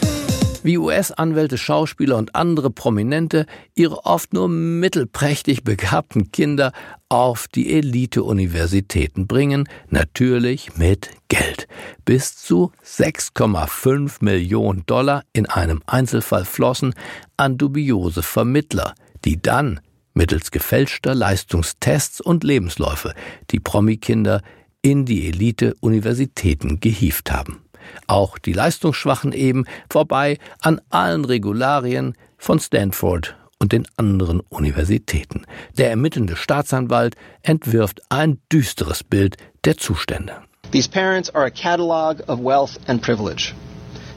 Wie 0.63 0.79
US-Anwälte, 0.79 1.59
Schauspieler 1.59 2.17
und 2.17 2.35
andere 2.35 2.71
Prominente 2.71 3.47
ihre 3.75 4.05
oft 4.05 4.33
nur 4.33 4.49
mittelprächtig 4.49 5.65
begabten 5.65 6.33
Kinder 6.33 6.73
auf 7.09 7.49
die 7.49 7.73
Elite-Universitäten 7.73 9.27
bringen, 9.27 9.69
natürlich 9.89 10.77
mit 10.77 11.11
Geld. 11.29 11.67
Bis 12.05 12.37
zu 12.37 12.73
6,5 12.85 14.17
Millionen 14.21 14.85
Dollar 14.87 15.25
in 15.33 15.47
einem 15.47 15.83
Einzelfall 15.87 16.45
flossen 16.45 16.95
an 17.37 17.59
dubiose 17.59 18.23
Vermittler, 18.23 18.95
die 19.25 19.41
dann 19.41 19.81
mittels 20.15 20.51
gefälschter 20.51 21.15
Leistungstests 21.15 22.21
und 22.21 22.45
Lebensläufe 22.45 23.15
die 23.51 23.61
Promikinder 23.61 24.43
in 24.83 25.05
die 25.05 25.29
Elite-Universitäten 25.29 26.81
gehieft 26.81 27.31
haben 27.31 27.63
auch 28.07 28.39
die 28.39 28.53
Leistungsschwachen 28.53 29.33
eben, 29.33 29.67
vorbei 29.91 30.39
an 30.61 30.81
allen 30.91 31.25
Regularien 31.25 32.15
von 32.39 32.59
Stanford 32.59 33.37
und 33.59 33.73
den 33.73 33.87
anderen 33.97 34.41
Universitäten. 34.49 35.45
Der 35.77 35.91
ermittelnde 35.91 36.37
Staatsanwalt 36.37 37.15
entwirft 37.43 38.01
ein 38.09 38.39
düsteres 38.51 39.05
Bild 39.05 39.37
der 39.65 39.77
Zustände. 39.77 40.37
These 40.73 40.89
parents 40.89 41.29
are 41.35 41.45
a 41.45 41.51
catalog 41.51 42.21
of 42.29 42.41
wealth 42.41 42.79
and 42.87 43.03
privilege. 43.03 43.55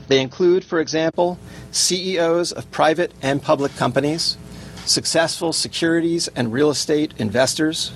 They 0.08 0.22
include, 0.22 0.64
for 0.64 0.80
example, 0.80 1.38
CEOs 1.72 2.52
of 2.52 2.70
private 2.72 3.12
and 3.22 3.42
public 3.42 3.76
companies, 3.78 4.38
successful 4.86 5.54
securities 5.54 6.28
and 6.36 6.54
real 6.54 6.70
estate 6.70 7.14
investors, 7.18 7.92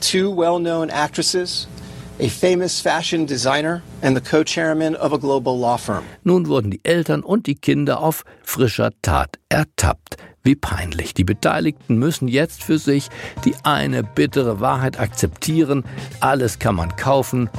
two 0.00 0.30
well 0.30 0.58
known 0.58 0.90
actresses, 0.90 1.66
a 2.20 2.28
famous 2.28 2.80
fashion 2.80 3.26
designer 3.26 3.82
and 4.02 4.16
the 4.16 4.20
co-chairman 4.20 4.94
of 4.96 5.12
a 5.12 5.18
global 5.18 5.58
law 5.58 5.76
firm. 5.76 6.04
Nun 6.22 6.46
wurden 6.46 6.70
die 6.70 6.80
Eltern 6.84 7.22
und 7.22 7.46
die 7.46 7.54
Kinder 7.54 8.00
auf 8.00 8.24
frischer 8.42 8.90
Tat 9.02 9.38
ertappt. 9.48 10.16
Wie 10.42 10.54
peinlich. 10.54 11.12
Die 11.12 11.24
Beteiligten 11.24 11.98
müssen 11.98 12.28
jetzt 12.28 12.62
für 12.62 12.78
sich 12.78 13.08
die 13.44 13.54
eine 13.62 14.02
bittere 14.02 14.60
Wahrheit 14.60 14.98
akzeptieren. 14.98 15.84
Alles 16.20 16.58
kann 16.58 16.74
man 16.76 16.96
kaufen, 16.96 17.50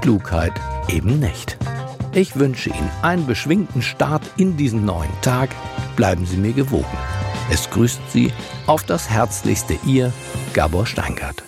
Klugheit 0.00 0.52
eben 0.88 1.18
nicht. 1.18 1.56
Ich 2.12 2.36
wünsche 2.36 2.70
Ihnen 2.70 2.90
einen 3.02 3.26
beschwingten 3.26 3.82
Start 3.82 4.22
in 4.36 4.56
diesen 4.56 4.84
neuen 4.84 5.10
Tag. 5.20 5.50
Bleiben 5.96 6.26
Sie 6.26 6.36
mir 6.36 6.52
gewogen. 6.52 6.98
Es 7.50 7.70
grüßt 7.70 8.00
Sie 8.12 8.32
auf 8.66 8.84
das 8.84 9.10
Herzlichste 9.10 9.78
Ihr 9.84 10.12
Gabor 10.54 10.86
Steingart. 10.86 11.47